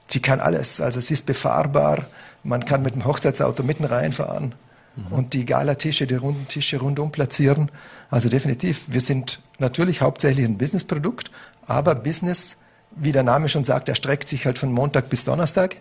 [0.08, 0.80] sie kann alles.
[0.80, 2.06] Also sie ist befahrbar,
[2.42, 4.54] man kann mit dem Hochzeitsauto mitten reinfahren
[4.96, 5.12] mhm.
[5.12, 7.70] und die Galatische, die runden Tische rundum platzieren.
[8.08, 11.30] Also definitiv, wir sind natürlich hauptsächlich ein Businessprodukt,
[11.66, 12.56] aber Business,
[12.96, 15.76] wie der Name schon sagt, erstreckt sich halt von Montag bis Donnerstag.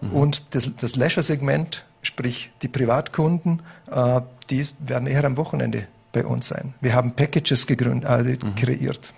[0.00, 0.12] Mhm.
[0.12, 6.48] Und das, das Leisure-Segment, sprich die Privatkunden, äh, die werden eher am Wochenende bei uns
[6.48, 6.74] sein.
[6.80, 8.54] Wir haben Packages gegründet, also mhm.
[8.54, 9.12] kreiert.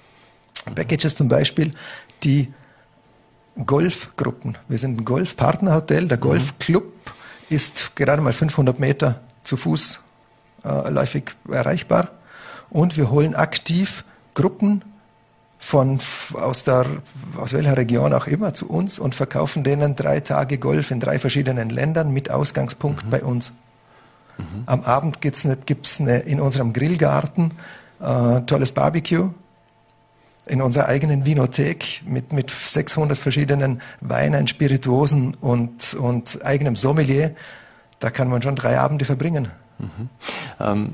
[0.66, 0.74] Mhm.
[0.74, 1.74] Packages zum Beispiel,
[2.22, 2.52] die
[3.66, 4.58] Golfgruppen.
[4.68, 6.08] Wir sind ein Golfpartnerhotel.
[6.08, 6.22] Der mhm.
[6.22, 6.92] Golfclub
[7.48, 10.00] ist gerade mal 500 Meter zu Fuß
[10.64, 12.10] äh, läufig erreichbar.
[12.70, 14.84] Und wir holen aktiv Gruppen
[15.60, 16.00] von
[16.32, 16.86] aus der
[17.36, 21.18] aus welcher Region auch immer zu uns und verkaufen denen drei Tage Golf in drei
[21.18, 23.10] verschiedenen Ländern mit Ausgangspunkt mhm.
[23.10, 23.52] bei uns.
[24.38, 24.62] Mhm.
[24.66, 27.52] Am Abend gibt's eine, gibt's eine, in unserem Grillgarten
[28.00, 29.30] äh, tolles Barbecue
[30.46, 37.36] in unserer eigenen Vinothek mit, mit 600 verschiedenen Weinen, Spirituosen und, und eigenem Sommelier.
[38.00, 39.48] Da kann man schon drei Abende verbringen.
[39.78, 40.08] Mhm.
[40.58, 40.92] Ähm,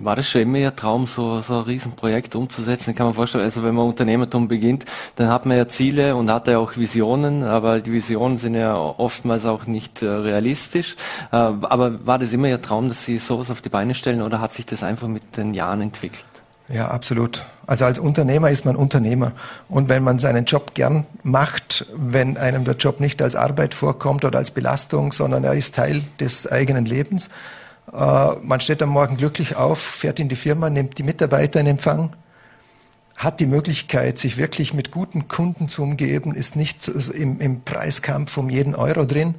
[0.00, 2.90] war das schon immer Ihr Traum, so, so ein Riesenprojekt umzusetzen?
[2.90, 4.84] Ich kann man vorstellen, also wenn man Unternehmertum beginnt,
[5.16, 8.76] dann hat man ja Ziele und hat ja auch Visionen, aber die Visionen sind ja
[8.76, 10.96] oftmals auch nicht äh, realistisch.
[11.32, 14.40] Äh, aber war das immer Ihr Traum, dass Sie sowas auf die Beine stellen oder
[14.40, 16.24] hat sich das einfach mit den Jahren entwickelt?
[16.68, 17.46] Ja, absolut.
[17.66, 19.32] Also als Unternehmer ist man Unternehmer.
[19.68, 24.24] Und wenn man seinen Job gern macht, wenn einem der Job nicht als Arbeit vorkommt
[24.24, 27.30] oder als Belastung, sondern er ist Teil des eigenen Lebens,
[27.92, 32.10] man steht am Morgen glücklich auf, fährt in die Firma, nimmt die Mitarbeiter in Empfang,
[33.16, 38.36] hat die Möglichkeit, sich wirklich mit guten Kunden zu umgeben, ist nicht im, im Preiskampf
[38.36, 39.34] um jeden Euro drin.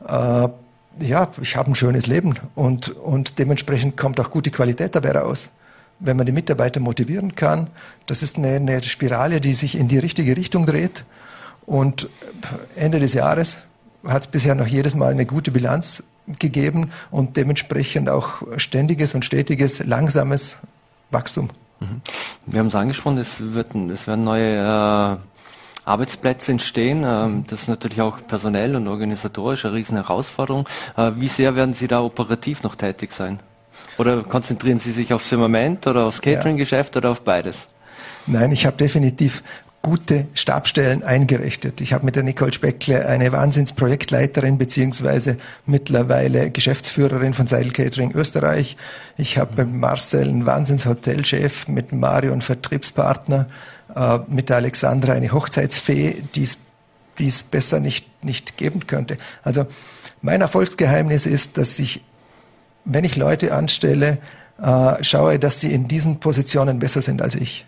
[0.00, 0.06] Mhm.
[0.08, 0.48] Äh,
[1.00, 5.50] ja, ich habe ein schönes Leben und, und dementsprechend kommt auch gute Qualität dabei raus.
[5.98, 7.68] Wenn man die Mitarbeiter motivieren kann,
[8.06, 11.04] das ist eine, eine Spirale, die sich in die richtige Richtung dreht.
[11.64, 12.08] Und
[12.76, 13.58] Ende des Jahres
[14.06, 19.24] hat es bisher noch jedes Mal eine gute Bilanz gegeben und dementsprechend auch ständiges und
[19.24, 20.58] stetiges, langsames
[21.10, 21.50] Wachstum.
[21.80, 22.00] Mhm.
[22.46, 25.16] Wir haben es angesprochen, es, wird, es werden neue äh,
[25.84, 27.04] Arbeitsplätze entstehen.
[27.04, 30.68] Ähm, das ist natürlich auch personell und organisatorisch eine riesen Herausforderung.
[30.96, 33.40] Äh, wie sehr werden Sie da operativ noch tätig sein?
[33.98, 36.98] Oder konzentrieren Sie sich aufs Firmament oder aufs Catering-Geschäft ja.
[36.98, 37.68] oder auf beides?
[38.26, 39.42] Nein, ich habe definitiv
[39.82, 41.80] gute Stabstellen eingerichtet.
[41.80, 48.76] Ich habe mit der Nicole Speckle eine Wahnsinnsprojektleiterin beziehungsweise mittlerweile Geschäftsführerin von Seidel Catering Österreich.
[49.16, 53.48] Ich habe mit Marcel einen Wahnsinnshotelchef, mit Mario einen Vertriebspartner,
[53.94, 56.48] äh, mit der Alexandra eine Hochzeitsfee, die
[57.26, 59.18] es besser nicht, nicht geben könnte.
[59.42, 59.66] Also
[60.20, 62.04] mein Erfolgsgeheimnis ist, dass ich,
[62.84, 64.18] wenn ich Leute anstelle,
[64.62, 67.66] äh, schaue, dass sie in diesen Positionen besser sind als ich.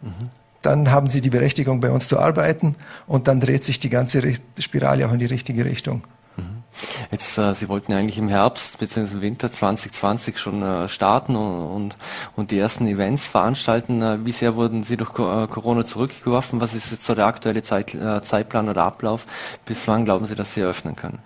[0.00, 0.30] Mhm
[0.62, 4.22] dann haben sie die Berechtigung, bei uns zu arbeiten und dann dreht sich die ganze
[4.58, 6.04] Spirale auch in die richtige Richtung.
[6.36, 6.62] Mhm.
[7.10, 9.20] Jetzt, äh, Sie wollten ja eigentlich im Herbst bzw.
[9.20, 11.96] Winter 2020 schon äh, starten und, und,
[12.36, 14.02] und, die ersten Events veranstalten.
[14.02, 16.60] Äh, wie sehr wurden Sie durch äh, Corona zurückgeworfen?
[16.60, 19.26] Was ist jetzt so der aktuelle Zeit, äh, Zeitplan oder Ablauf?
[19.64, 21.18] Bis wann glauben Sie, dass Sie eröffnen können?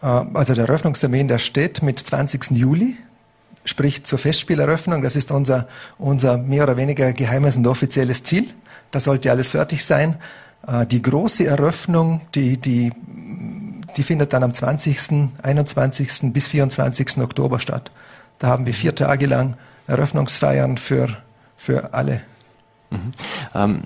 [0.00, 2.52] Äh, also der Eröffnungstermin, der steht mit 20.
[2.52, 2.96] Juli
[3.64, 5.02] sprich zur Festspieleröffnung.
[5.02, 8.48] Das ist unser, unser mehr oder weniger geheimes und offizielles Ziel.
[8.90, 10.16] Da sollte alles fertig sein.
[10.66, 12.92] Äh, die große Eröffnung, die, die,
[13.96, 16.32] die findet dann am 20., 21.
[16.32, 17.18] bis 24.
[17.18, 17.90] Oktober statt.
[18.38, 21.16] Da haben wir vier Tage lang Eröffnungsfeiern für,
[21.56, 22.22] für alle.
[22.90, 23.12] Mhm.
[23.54, 23.82] Ähm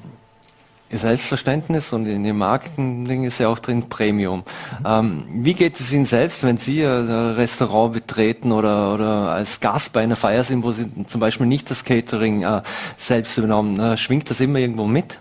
[0.91, 4.45] Selbstverständnis und in Ihrem Marketing ist ja auch drin Premium.
[4.85, 9.93] Ähm, wie geht es Ihnen selbst, wenn Sie ein Restaurant betreten oder, oder als Gast
[9.93, 12.63] bei einer Feier sind, wo Sie zum Beispiel nicht das Catering äh,
[12.97, 13.81] selbst übernommen?
[13.81, 15.19] Äh, schwingt das immer irgendwo mit?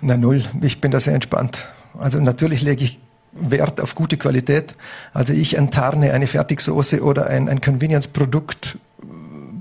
[0.00, 1.66] Na null, ich bin da sehr entspannt.
[1.98, 2.98] Also natürlich lege ich
[3.32, 4.74] Wert auf gute Qualität.
[5.12, 8.78] Also ich enttarne eine Fertigsoße oder ein, ein Convenience-Produkt,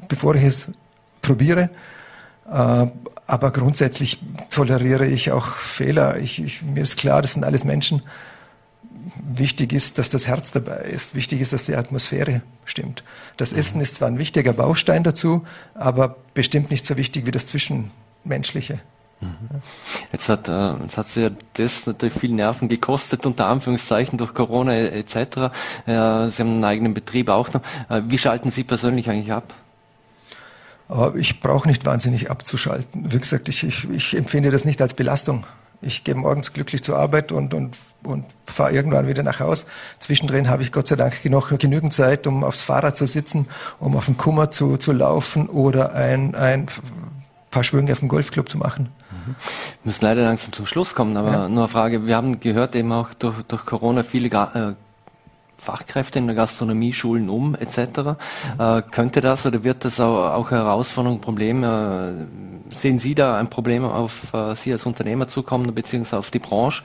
[0.08, 0.72] bevor ich es
[1.22, 1.70] probiere.
[2.50, 2.88] Äh,
[3.28, 4.20] aber grundsätzlich
[4.50, 6.18] toleriere ich auch Fehler.
[6.20, 8.02] Ich, ich, mir ist klar, das sind alles Menschen.
[9.24, 11.16] wichtig ist, dass das Herz dabei ist.
[11.16, 13.04] Wichtig ist, dass die Atmosphäre stimmt.
[13.38, 13.60] Das mhm.
[13.60, 18.80] Essen ist zwar ein wichtiger Baustein dazu, aber bestimmt nicht so wichtig wie das Zwischenmenschliche.
[19.22, 19.62] Mhm.
[20.12, 24.76] Jetzt hat äh, jetzt hat ja das natürlich viel Nerven gekostet, unter Anführungszeichen durch Corona
[24.76, 25.16] etc.
[25.16, 25.22] Äh,
[25.86, 27.62] sie haben einen eigenen Betrieb auch noch.
[27.90, 29.54] Äh, wie schalten Sie persönlich eigentlich ab?
[31.16, 33.12] Ich brauche nicht wahnsinnig abzuschalten.
[33.12, 35.46] Wie gesagt, ich, ich, ich empfinde das nicht als Belastung.
[35.82, 39.66] Ich gehe morgens glücklich zur Arbeit und, und, und fahre irgendwann wieder nach Haus.
[40.00, 43.48] Zwischendrin habe ich Gott sei Dank noch genügend Zeit, um aufs Fahrrad zu sitzen,
[43.80, 46.68] um auf dem Kummer zu, zu laufen oder ein, ein
[47.52, 48.90] paar Schwünge auf dem Golfclub zu machen.
[49.26, 49.36] Wir
[49.84, 51.50] müssen leider langsam zum Schluss kommen, aber ja.
[51.50, 52.06] nur eine Frage.
[52.06, 54.74] Wir haben gehört eben auch durch, durch Corona viele äh,
[55.58, 58.18] Fachkräfte in der Gastronomie schulen um etc.
[58.60, 61.64] Äh, könnte das oder wird das auch, auch Herausforderung, Problem?
[61.64, 62.14] Äh,
[62.76, 66.84] sehen Sie da ein Problem auf äh, Sie als Unternehmer zukommen beziehungsweise auf die Branche?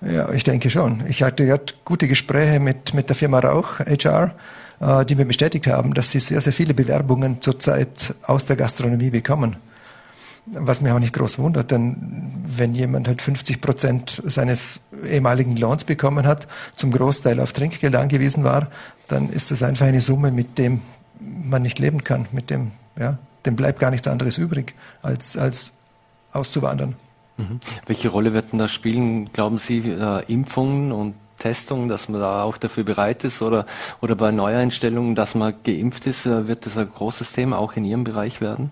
[0.00, 1.04] Ja, ich denke schon.
[1.08, 4.34] Ich hatte ja gute Gespräche mit, mit der Firma Rauch, HR,
[4.80, 9.10] äh, die mir bestätigt haben, dass sie sehr, sehr viele Bewerbungen zurzeit aus der Gastronomie
[9.10, 9.56] bekommen.
[10.46, 15.84] Was mir auch nicht groß wundert, denn wenn jemand halt 50 Prozent seines ehemaligen Lohns
[15.84, 18.68] bekommen hat, zum Großteil auf Trinkgeld angewiesen war,
[19.06, 20.80] dann ist das einfach eine Summe, mit dem
[21.20, 25.72] man nicht leben kann, mit dem, ja, dem bleibt gar nichts anderes übrig, als, als
[26.32, 26.96] auszuwandern.
[27.36, 27.60] Mhm.
[27.86, 32.42] Welche Rolle wird denn da spielen, glauben Sie, äh, Impfungen und Testungen, dass man da
[32.42, 33.66] auch dafür bereit ist oder,
[34.00, 37.84] oder bei Neueinstellungen, dass man geimpft ist, äh, wird das ein großes Thema auch in
[37.84, 38.70] Ihrem Bereich werden?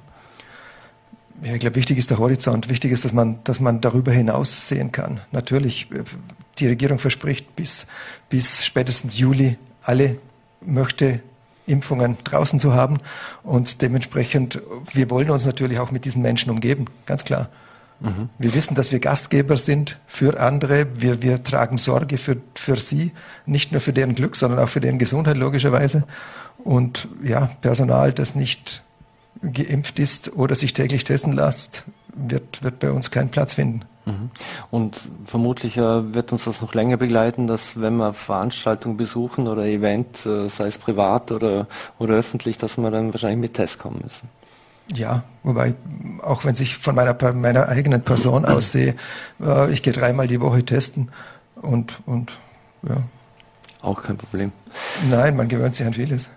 [1.42, 2.68] Ja, ich glaube, wichtig ist der Horizont.
[2.68, 5.20] Wichtig ist, dass man, dass man darüber hinaus sehen kann.
[5.30, 6.04] Natürlich, äh,
[6.58, 7.86] die Regierung verspricht bis,
[8.28, 10.18] bis spätestens Juli alle
[10.60, 11.20] möchte
[11.66, 12.98] Impfungen draußen zu haben.
[13.42, 14.60] Und dementsprechend,
[14.92, 17.48] wir wollen uns natürlich auch mit diesen Menschen umgeben, ganz klar.
[18.00, 18.28] Mhm.
[18.38, 20.86] Wir wissen, dass wir Gastgeber sind für andere.
[20.96, 23.12] Wir, wir tragen Sorge für, für sie,
[23.44, 26.04] nicht nur für deren Glück, sondern auch für deren Gesundheit logischerweise.
[26.62, 28.82] Und ja, Personal, das nicht
[29.42, 33.84] geimpft ist oder sich täglich testen lässt, wird, wird bei uns keinen Platz finden.
[34.08, 34.30] Mhm.
[34.70, 39.64] Und vermutlich äh, wird uns das noch länger begleiten, dass wenn wir Veranstaltungen besuchen oder
[39.64, 41.66] Event, äh, sei es privat oder,
[41.98, 44.28] oder öffentlich, dass wir dann wahrscheinlich mit Test kommen müssen.
[44.94, 45.74] Ja, wobei,
[46.22, 48.96] auch wenn ich von meiner, meiner eigenen Person aussehe,
[49.40, 51.10] äh, ich gehe dreimal die Woche testen
[51.60, 52.32] und, und
[52.82, 52.96] ja.
[53.80, 54.50] Auch kein Problem.
[55.08, 56.30] Nein, man gewöhnt sich an vieles.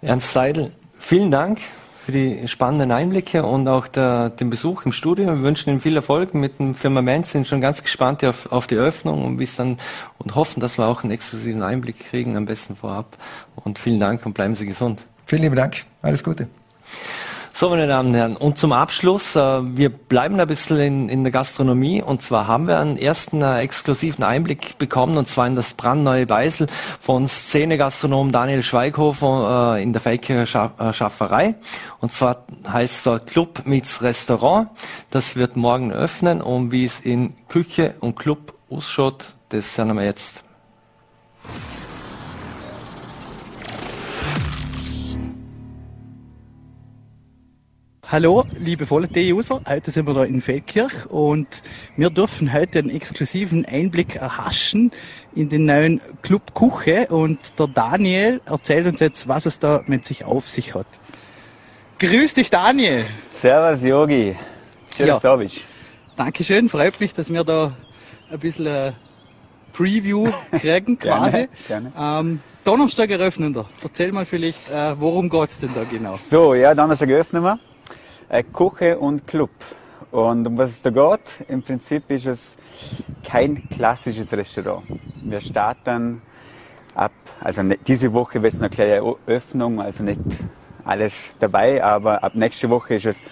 [0.00, 1.60] Ernst Seidel, vielen Dank
[2.04, 5.26] für die spannenden Einblicke und auch der, den Besuch im Studio.
[5.26, 8.74] Wir wünschen Ihnen viel Erfolg mit dem Firmament, sind schon ganz gespannt auf, auf die
[8.74, 9.78] Öffnung und bis dann
[10.18, 13.16] und hoffen, dass wir auch einen exklusiven Einblick kriegen, am besten vorab.
[13.54, 15.06] Und vielen Dank und bleiben Sie gesund.
[15.26, 15.84] Vielen lieben Dank.
[16.02, 16.48] Alles Gute.
[17.54, 19.40] So, meine Damen und Herren, und zum Abschluss, äh,
[19.76, 23.60] wir bleiben ein bisschen in, in, der Gastronomie und zwar haben wir einen ersten äh,
[23.60, 26.66] exklusiven Einblick bekommen und zwar in das brandneue Beisel
[26.98, 31.54] von Szenegastronom Daniel Schweighofer äh, in der Feldkircher Scha äh, Schafferei.
[32.00, 34.70] Und zwar heißt der Club mit Restaurant.
[35.10, 40.04] Das wird morgen öffnen und wie es in Küche und Club ausschaut, das sehen wir
[40.04, 40.42] jetzt.
[48.12, 49.62] Hallo, liebe Volley-User.
[49.66, 51.46] Heute sind wir da in Feldkirch und
[51.96, 54.90] wir dürfen heute einen exklusiven Einblick erhaschen
[55.34, 60.04] in den neuen Club Kuche und der Daniel erzählt uns jetzt, was es da mit
[60.04, 60.86] sich auf sich hat.
[62.00, 63.06] Grüß dich, Daniel.
[63.30, 64.36] Servus, Yogi.
[64.94, 65.14] Schön, ja.
[65.14, 65.56] dass du bist.
[66.14, 67.72] Dankeschön, freut mich, dass wir da
[68.30, 68.92] ein bisschen ein
[69.72, 71.48] Preview kriegen, quasi.
[71.66, 71.92] gerne, gerne.
[71.98, 73.64] Ähm, Donnerstag eröffnen wir.
[73.82, 76.18] Erzähl mal vielleicht, äh, worum geht's denn da genau?
[76.18, 77.58] So, ja, Donnerstag eröffnen wir.
[78.32, 79.50] Äh, Küche und Club.
[80.10, 82.56] Und um was es da geht, im Prinzip ist es
[83.22, 84.84] kein klassisches Restaurant.
[85.22, 86.22] Wir starten
[86.94, 90.18] ab, also ne, diese Woche wird es eine kleine Öffnung, also nicht
[90.82, 93.22] alles dabei, aber ab nächste Woche ist es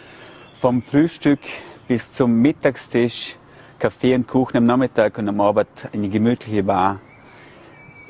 [0.60, 1.40] vom Frühstück
[1.88, 3.36] bis zum Mittagstisch
[3.78, 7.00] Kaffee und Kuchen am Nachmittag und am Abend eine gemütliche Bar.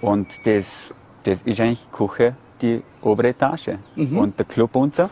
[0.00, 3.78] Und das, das ist eigentlich Küche, die obere Etage.
[3.94, 4.18] Mhm.
[4.18, 5.08] Und der Club unter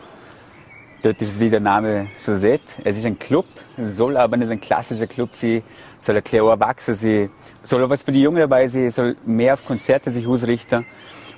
[1.01, 2.61] Dort ist wie der Name schon sieht.
[2.83, 3.45] Es ist ein Club,
[3.77, 5.63] soll aber nicht ein klassischer Club sein,
[5.97, 7.29] soll ein kleiner erwachsen sein,
[7.63, 10.85] soll auch was für die Jungen dabei sein, soll mehr auf Konzerte sich ausrichten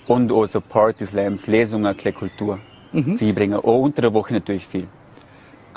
[0.07, 2.59] und auch so Party Slams, Lesungen, kleine Kultur
[2.91, 3.17] mhm.
[3.35, 3.59] bringen.
[3.59, 4.87] Auch unter der Woche natürlich viel.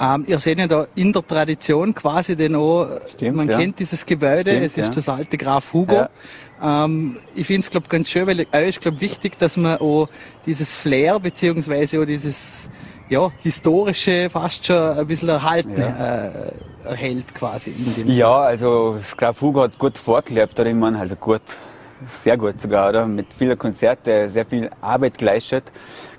[0.01, 3.59] Ähm, ihr seht ja da in der Tradition quasi den auch, Stimmt, man ja.
[3.59, 4.89] kennt dieses Gebäude, Stimmt, es ist ja.
[4.89, 5.95] das alte Graf Hugo.
[5.95, 6.85] Ja.
[6.85, 10.09] Ähm, ich finde es glaube ganz schön, weil es ist glaube wichtig, dass man auch
[10.47, 12.69] dieses Flair beziehungsweise auch dieses
[13.15, 16.27] ja, historische fast schon ein bisschen erhalten ja.
[16.27, 16.53] äh,
[16.85, 21.15] erhält quasi in dem Ja, also das Graf Hugo hat gut vorgelebt, ich meine, also
[21.15, 21.43] gut,
[22.09, 23.07] sehr gut sogar, oder?
[23.07, 25.65] Mit vielen Konzerten, sehr viel Arbeit geleistet,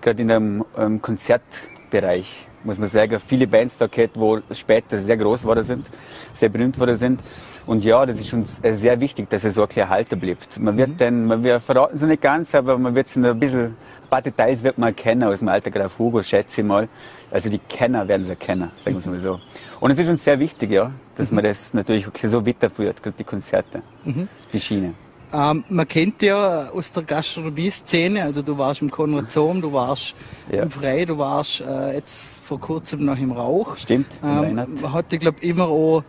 [0.01, 3.19] gerade in dem ähm, Konzertbereich, muss man sagen.
[3.19, 5.85] Viele Bands da gehabt, wo später sehr groß geworden sind,
[6.33, 7.19] sehr berühmt worden sind.
[7.65, 10.59] Und ja, das ist uns äh, sehr wichtig, dass es so ein kleiner Halter bleibt.
[10.59, 10.97] Man wird mhm.
[10.97, 13.75] dann, man, wir verraten es nicht ganz, aber man wird es ein bisschen,
[14.05, 16.87] ein paar Details wird man kennen aus dem alter Graf Hugo, schätze ich mal.
[17.31, 19.39] Also die Kenner werden es erkennen, sagen wir es mal so.
[19.79, 21.35] Und es ist uns sehr wichtig, ja, dass mhm.
[21.35, 24.27] man das natürlich so weiterführt, gerade die Konzerte, mhm.
[24.53, 24.93] die Schiene.
[25.33, 30.13] Ähm, man kennt ja aus der Gastronomie-Szene, also du warst im Konrad Zoom, du warst
[30.49, 30.63] ja.
[30.63, 33.75] im Frei, du warst äh, jetzt vor kurzem noch im Rauch.
[33.77, 34.07] Stimmt.
[34.23, 36.03] Ähm, man hat, ich glaube, immer auch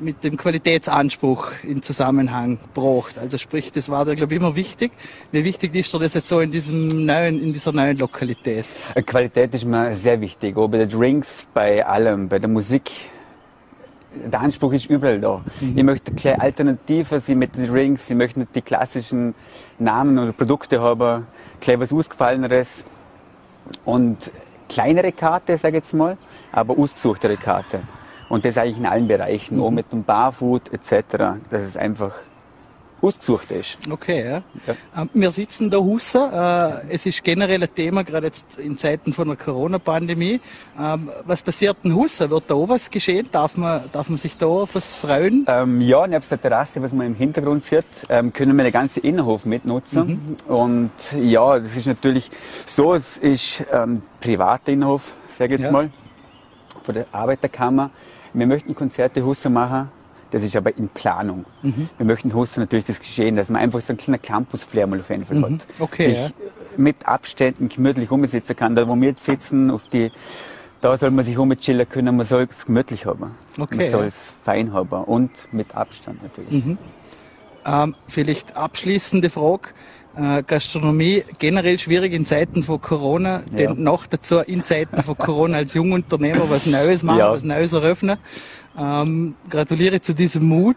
[0.00, 3.18] mit dem Qualitätsanspruch in Zusammenhang gebracht.
[3.18, 4.92] Also sprich, das war da glaube ich immer wichtig.
[5.32, 8.66] Wie wichtig ist dir das jetzt so in diesem neuen, in dieser neuen Lokalität?
[8.94, 10.56] Äh, Qualität ist mir sehr wichtig.
[10.56, 12.90] Auch bei den Drinks, bei allem, bei der Musik.
[14.14, 15.44] Der Anspruch ist überall da.
[15.60, 15.78] Mhm.
[15.78, 18.08] Ich möchte kleine Alternativen sein mit den Drinks.
[18.08, 19.34] Ich möchte nicht die klassischen
[19.78, 21.26] Namen oder Produkte haben.
[21.60, 22.84] Gleich was Ausgefalleneres.
[23.84, 24.30] Und
[24.68, 26.16] kleinere Karte, sage ich jetzt mal,
[26.52, 27.80] aber ausgesuchtere Karte.
[28.28, 29.62] Und das eigentlich in allen Bereichen, mhm.
[29.62, 32.12] auch mit dem Barfood etc., dass es einfach
[33.00, 33.78] ausgesucht ist.
[33.90, 34.42] Okay, ja.
[34.66, 34.74] ja.
[34.96, 36.82] Ähm, wir sitzen da Husser.
[36.88, 40.40] Äh, es ist generell ein Thema, gerade jetzt in Zeiten von der Corona-Pandemie.
[40.78, 42.30] Ähm, was passiert in Husser?
[42.30, 43.28] Wird da auch was geschehen?
[43.30, 45.44] Darf man, darf man sich da auf was freuen?
[45.48, 49.02] Ähm, ja, nebst der Terrasse, was man im Hintergrund sieht, ähm, können wir den ganzen
[49.02, 50.36] Innenhof mitnutzen.
[50.48, 50.52] Mhm.
[50.52, 52.30] Und ja, das ist natürlich
[52.66, 55.72] so, es ist ähm, privater Innenhof, sage ich jetzt ja.
[55.72, 55.90] mal,
[56.82, 57.90] von der Arbeiterkammer.
[58.32, 59.90] Wir möchten Konzerte Husser machen,
[60.30, 61.44] das ist aber in Planung.
[61.62, 61.88] Mhm.
[61.96, 65.08] Wir möchten Husser natürlich das geschehen, dass man einfach so ein kleiner Campus-Flair mal auf
[65.08, 65.44] jeden Fall mhm.
[65.44, 65.66] hat.
[65.78, 66.30] Okay, Sich ja.
[66.76, 68.74] mit Abständen gemütlich umsitzen kann.
[68.74, 70.10] Da, wo wir jetzt sitzen, auf die,
[70.80, 73.34] da soll man sich umchillen können, man soll es gemütlich haben.
[73.58, 74.52] Okay, man soll es ja.
[74.52, 76.64] fein haben und mit Abstand natürlich.
[76.64, 76.78] Mhm.
[77.64, 79.70] Ähm, vielleicht abschließende Frage.
[80.18, 83.56] Äh, Gastronomie generell schwierig in Zeiten von Corona, ja.
[83.56, 87.30] denn noch dazu in Zeiten von Corona als Jungunternehmer was Neues machen, ja.
[87.30, 88.18] was Neues eröffnen.
[88.76, 90.76] Ähm, gratuliere zu diesem Mut.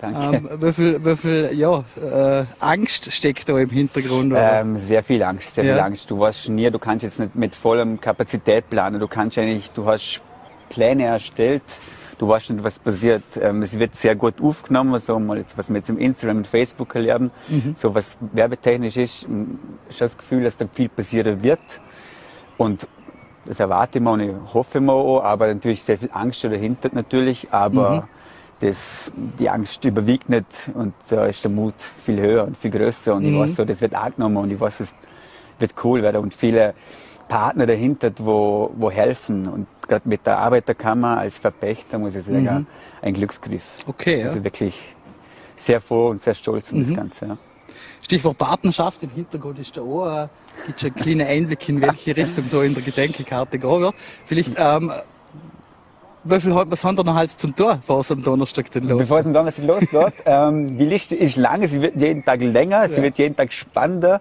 [0.00, 0.36] Danke.
[0.36, 4.32] Ähm, wie viel, wie viel ja, äh, Angst steckt da im Hintergrund?
[4.36, 5.74] Ähm, sehr viel Angst, sehr ja.
[5.74, 6.10] viel Angst.
[6.10, 9.00] Du weißt nie, du kannst jetzt nicht mit vollem Kapazität planen.
[9.00, 10.20] Du kannst eigentlich, du hast
[10.68, 11.62] Pläne erstellt,
[12.18, 13.24] du weißt nicht, was passiert.
[13.40, 16.46] Ähm, es wird sehr gut aufgenommen, so mal jetzt, was wir jetzt im Instagram und
[16.46, 17.74] Facebook erleben, mhm.
[17.74, 19.26] so was werbetechnisch ist,
[19.88, 21.60] ist das Gefühl, dass da viel passieren wird.
[22.56, 22.86] Und
[23.44, 26.90] das erwarte ich mir und ich hoffe mir auch, aber natürlich sehr viel Angst dahinter
[26.92, 28.02] natürlich, aber mhm.
[28.60, 33.14] das, die Angst überwiegt nicht und da ist der Mut viel höher und viel größer
[33.14, 33.34] und mhm.
[33.34, 34.94] ich weiß so, das wird angenommen und ich weiß, es
[35.58, 36.74] wird cool werden und viele
[37.28, 42.42] Partner dahinter, wo, wo helfen und gerade mit der Arbeiterkammer als Verpächter, muss ich sagen,
[42.42, 42.66] mhm.
[43.02, 43.64] ein Glücksgriff.
[43.86, 44.26] Okay, ja.
[44.26, 44.74] Also wirklich
[45.56, 46.86] sehr froh und sehr stolz um mhm.
[46.86, 47.26] das Ganze.
[47.26, 47.38] Ja.
[48.02, 50.28] Stichwort Partnerschaft, im Hintergrund ist da auch, äh,
[50.66, 53.94] gibt schon einen kleinen Einblick, in welche Richtung so in der Gedenkekarte gehen wird.
[54.26, 54.92] Vielleicht, ähm,
[56.24, 58.98] wie viel, was haben wir noch als zum Tor, bevor es am Donnerstag denn losgeht?
[58.98, 62.88] Bevor es am Donnerstag losgeht, ähm, die Liste ist lang, sie wird jeden Tag länger,
[62.88, 64.20] sie wird jeden Tag spannender.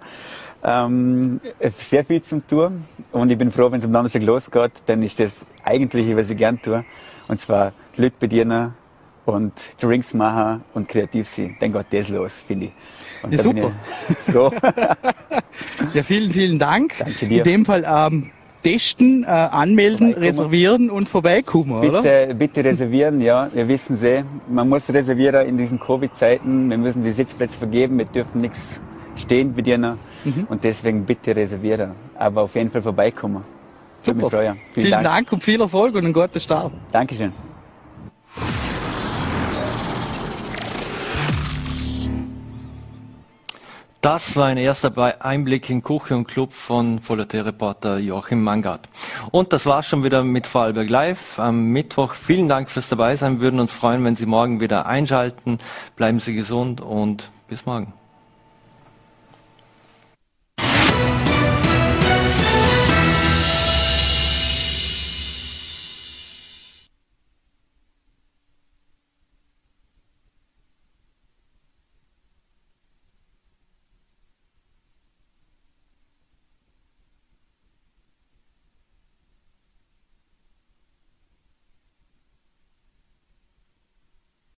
[0.64, 1.42] Ähm,
[1.78, 2.86] sehr viel zum Tun
[3.16, 6.38] und ich bin froh, wenn es am Donnerstag losgeht, dann ist das eigentliche, was ich
[6.38, 6.84] gern tue.
[7.30, 8.74] Und zwar Leute bedienen
[9.26, 11.56] und Drinks machen und kreativ sein.
[11.62, 12.72] Dann geht das los, finde ich.
[13.24, 13.72] Und ja, super.
[15.94, 16.94] ja, vielen, vielen Dank.
[17.00, 17.38] Danke dir.
[17.38, 18.32] In dem Fall ähm,
[18.64, 22.34] testen, äh, anmelden, reservieren und vorbeikommen, bitte, oder?
[22.34, 23.50] Bitte reservieren, ja.
[23.54, 26.70] Wir wissen eh, man muss reservieren in diesen Covid-Zeiten.
[26.70, 28.82] Wir müssen die Sitzplätze vergeben, wir dürfen nichts
[29.16, 29.98] stehen bedienen.
[30.24, 30.48] Mhm.
[30.50, 31.92] Und deswegen bitte reservieren.
[32.18, 33.44] Aber auf jeden Fall vorbeikommen.
[34.02, 34.30] Super.
[34.30, 35.04] Vielen, Vielen Dank.
[35.04, 36.72] Dank und viel Erfolg und einen guten Start.
[36.92, 37.34] Dankeschön.
[44.06, 48.88] Das war ein erster Einblick in Küche und Club von Volontärreporter Joachim Mangard.
[49.32, 52.14] Und das war's schon wieder mit Vorarlberg Live am Mittwoch.
[52.14, 53.38] Vielen Dank fürs Dabeisein.
[53.38, 55.58] Wir würden uns freuen, wenn Sie morgen wieder einschalten.
[55.96, 57.94] Bleiben Sie gesund und bis morgen.